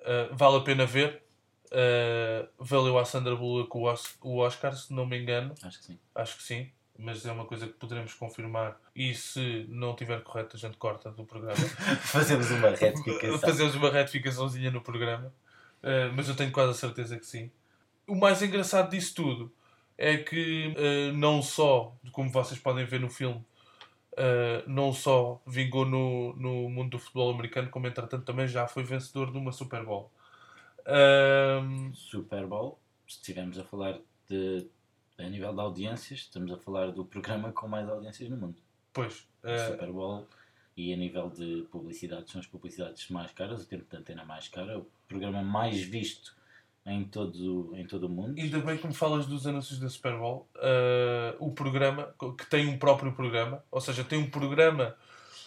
Eh, 0.00 0.28
vale 0.32 0.56
a 0.56 0.60
pena 0.60 0.86
ver. 0.86 1.22
Eh, 1.70 2.46
valeu 2.58 2.98
à 2.98 3.04
Sandra 3.04 3.34
Bullock 3.36 3.76
o 3.76 3.90
Os- 3.92 4.16
o 4.22 4.38
Oscar, 4.38 4.74
se 4.74 4.92
não 4.92 5.04
me 5.04 5.18
engano. 5.20 5.54
Acho 5.62 5.78
que 5.80 5.84
sim. 5.84 5.98
Acho 6.14 6.36
que 6.36 6.42
sim. 6.42 6.70
Mas 6.96 7.24
é 7.26 7.30
uma 7.32 7.44
coisa 7.44 7.66
que 7.66 7.74
poderemos 7.74 8.14
confirmar. 8.14 8.76
E 8.94 9.14
se 9.14 9.66
não 9.68 9.90
estiver 9.92 10.22
correto, 10.22 10.56
a 10.56 10.58
gente 10.58 10.76
corta 10.76 11.10
do 11.10 11.24
programa. 11.24 11.54
Fazemos 12.02 12.50
uma 12.50 12.70
retificação. 12.70 13.38
Fazemos 13.38 13.74
uma 13.74 13.90
retificaçãozinha 13.90 14.70
no 14.70 14.80
programa. 14.80 15.32
Uh, 15.82 16.10
mas 16.16 16.28
eu 16.28 16.34
tenho 16.34 16.50
quase 16.50 16.70
a 16.70 16.74
certeza 16.74 17.16
que 17.18 17.26
sim. 17.26 17.50
O 18.06 18.14
mais 18.16 18.40
engraçado 18.42 18.90
disso 18.90 19.14
tudo 19.14 19.52
é 19.98 20.16
que 20.16 20.68
uh, 20.68 21.12
não 21.12 21.42
só, 21.42 21.92
como 22.12 22.30
vocês 22.30 22.60
podem 22.60 22.86
ver 22.86 23.00
no 23.00 23.10
filme, 23.10 23.44
uh, 24.12 24.68
não 24.68 24.92
só 24.92 25.42
vingou 25.44 25.84
no, 25.84 26.34
no 26.36 26.70
mundo 26.70 26.90
do 26.90 26.98
futebol 27.00 27.34
americano, 27.34 27.68
como 27.68 27.88
entretanto 27.88 28.24
também 28.24 28.46
já 28.46 28.68
foi 28.68 28.84
vencedor 28.84 29.32
de 29.32 29.36
uma 29.36 29.50
Super 29.50 29.84
Bowl. 29.84 30.10
Um, 30.86 31.92
Super 31.92 32.46
Bowl, 32.46 32.78
se 33.06 33.16
estivermos 33.16 33.58
a 33.58 33.64
falar 33.64 33.98
de. 34.28 34.66
A 35.18 35.24
nível 35.24 35.52
de 35.52 35.60
audiências, 35.60 36.20
estamos 36.20 36.52
a 36.52 36.56
falar 36.56 36.92
do 36.92 37.04
programa 37.04 37.50
com 37.50 37.66
mais 37.66 37.88
audiências 37.88 38.30
no 38.30 38.36
mundo. 38.36 38.62
pois, 38.92 39.26
uh, 39.42 39.72
Super 39.72 39.90
Bowl 39.90 40.28
e 40.76 40.94
a 40.94 40.96
nível 40.96 41.28
de 41.28 41.66
publicidade 41.72 42.30
são 42.30 42.40
as 42.40 42.46
publicidades 42.46 43.08
mais 43.10 43.32
caras, 43.32 43.64
o 43.64 43.66
tempo 43.66 43.84
de 43.90 43.96
antena 43.96 44.24
mais 44.24 44.46
cara, 44.46 44.78
o 44.78 44.86
programa 45.08 45.42
mais 45.42 45.80
visto 45.80 46.37
em 46.88 47.04
todo, 47.04 47.76
em 47.76 47.86
todo 47.86 48.04
o 48.04 48.08
mundo. 48.08 48.40
Ainda 48.40 48.58
bem 48.60 48.76
que 48.76 48.86
me 48.86 48.94
falas 48.94 49.26
dos 49.26 49.46
anúncios 49.46 49.78
da 49.78 49.88
Super 49.88 50.16
Bowl. 50.16 50.48
Uh, 50.56 51.36
o 51.38 51.52
programa, 51.52 52.14
que 52.36 52.46
tem 52.46 52.66
um 52.66 52.78
próprio 52.78 53.12
programa, 53.12 53.62
ou 53.70 53.80
seja, 53.80 54.02
tem 54.02 54.18
um 54.18 54.30
programa 54.30 54.96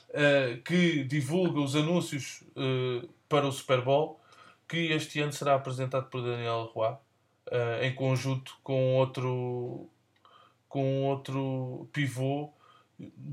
uh, 0.10 0.62
que 0.64 1.04
divulga 1.04 1.60
os 1.60 1.76
anúncios 1.76 2.44
uh, 2.56 3.08
para 3.28 3.48
o 3.48 3.52
Super 3.52 3.82
Bowl, 3.82 4.20
que 4.68 4.92
este 4.92 5.20
ano 5.20 5.34
será 5.34 5.56
apresentado 5.56 6.10
por 6.10 6.22
Daniel 6.22 6.72
Roy, 6.74 6.96
em 7.82 7.94
conjunto 7.94 8.56
com 8.64 8.96
outro, 8.96 9.90
com 10.70 11.04
outro 11.04 11.90
pivô, 11.92 12.50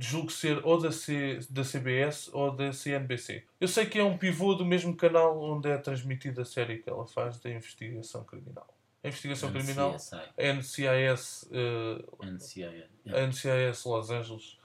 julgo 0.01 0.31
ser 0.31 0.61
ou 0.65 0.81
da, 0.81 0.93
C, 0.93 1.41
da 1.51 1.63
CBS 1.63 2.31
ou 2.33 2.55
da 2.55 2.73
CNBC. 2.73 3.45
Eu 3.61 3.69
sei 3.69 3.87
que 3.87 3.99
é 3.99 4.05
um 4.05 4.17
pivô 4.17 4.55
do 4.55 4.65
mesmo 4.65 4.95
canal 4.97 5.41
onde 5.41 5.69
é 5.69 5.77
transmitida 5.77 6.43
a 6.43 6.45
série 6.45 6.79
que 6.79 6.89
ela 6.89 7.07
faz 7.07 7.39
da 7.41 7.51
investigação 7.51 8.25
criminal. 8.25 8.67
A 9.03 9.09
investigação 9.09 9.53
criminal, 9.53 9.95
NCSI, 10.37 10.87
a 10.87 11.13
NCIS, 11.15 11.49
uh, 11.51 12.27
NCIS. 12.27 13.15
a 13.15 13.27
NCIS 13.27 13.85
Los 13.85 14.11
Angeles, 14.11 14.59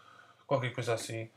qualquer 0.47 0.73
coisa 0.73 0.93
assim. 0.93 1.29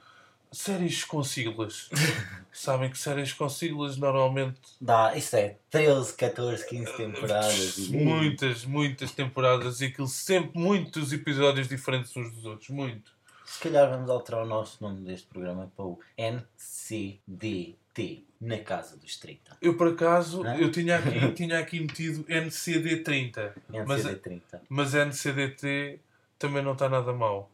Séries 0.51 1.05
com 1.05 1.23
siglas. 1.23 1.91
Sabem 2.53 2.89
que 2.89 2.97
séries 2.97 3.33
com 3.33 3.49
siglas 3.49 3.97
normalmente 3.97 4.61
Dá, 4.81 5.15
isso 5.15 5.37
é 5.37 5.59
13, 5.71 6.15
14, 6.15 6.67
15 6.67 6.97
temporadas. 6.97 7.89
muitas, 7.89 8.65
muitas 8.65 9.13
temporadas 9.13 9.81
e 9.81 9.87
aquilo 9.87 10.07
sempre 10.07 10.59
muitos 10.59 11.13
episódios 11.13 11.69
diferentes 11.69 12.17
uns 12.17 12.31
dos 12.31 12.47
outros. 12.47 12.71
Muito. 12.71 13.16
Se 13.47 13.61
calhar 13.61 13.89
vamos 13.89 14.11
alterar 14.11 14.43
o 14.43 14.47
nosso 14.47 14.83
nome 14.83 15.05
deste 15.07 15.29
programa 15.29 15.71
para 15.77 15.85
o 15.85 15.99
NCDT, 16.19 17.77
na 18.41 18.59
Casa 18.59 18.97
dos 18.97 19.17
30. 19.19 19.57
Eu 19.63 19.77
por 19.77 19.89
acaso 19.89 20.43
Hã? 20.45 20.57
eu 20.57 20.71
tinha 20.71 20.99
aqui, 20.99 21.31
tinha 21.33 21.59
aqui 21.59 21.81
metido 21.81 22.25
NCD30, 22.25 23.53
Mas- 23.87 24.05
NCD30. 24.05 24.61
mas 24.69 24.95
NCDT 24.95 26.01
também 26.39 26.63
não 26.63 26.73
está 26.73 26.89
nada 26.89 27.13
mal. 27.13 27.51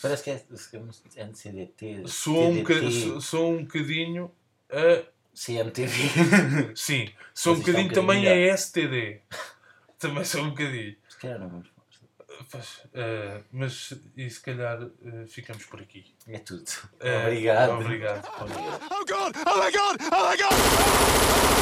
Parece 0.00 0.24
que 0.24 0.30
é 0.30 1.24
NCDT. 1.24 2.04
Soa 2.06 2.48
um, 2.48 3.20
soa 3.20 3.48
um 3.48 3.64
bocadinho 3.64 4.30
a 4.70 5.02
CMTV. 5.34 6.10
Sim, 6.76 7.08
sou 7.34 7.54
um 7.54 7.58
Mas 7.58 7.66
é 7.66 7.70
um 7.70 7.72
bocadinho 7.72 7.92
também 7.92 8.28
a 8.28 8.56
STD. 8.56 9.20
também 9.98 10.24
sou 10.24 10.42
um 10.44 10.50
bocadinho. 10.50 10.96
Se 11.08 11.18
calhar 11.18 11.38
não 11.38 11.48
vamos. 11.48 11.68
Pois, 12.50 12.82
eh, 12.94 13.42
mas 13.52 13.92
e 14.16 14.28
se 14.30 14.40
calhar 14.40 14.78
eh, 14.82 15.26
ficamos 15.26 15.64
por 15.66 15.80
aqui. 15.80 16.14
É 16.28 16.38
tudo. 16.38 16.64
Eh, 17.00 17.22
Obrigado. 17.26 17.72
Obrigado. 17.72 18.28
Obrigado. 18.40 18.80
Oh 18.90 19.04
God! 19.04 19.34
Oh 19.46 19.58
my 19.58 19.70
God! 19.72 19.96
Oh 20.12 20.28
my 20.28 20.36
God! 20.36 21.60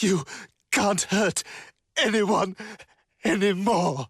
You 0.00 0.24
can't 0.70 1.02
hurt 1.02 1.42
anyone 1.96 2.56
anymore. 3.24 4.06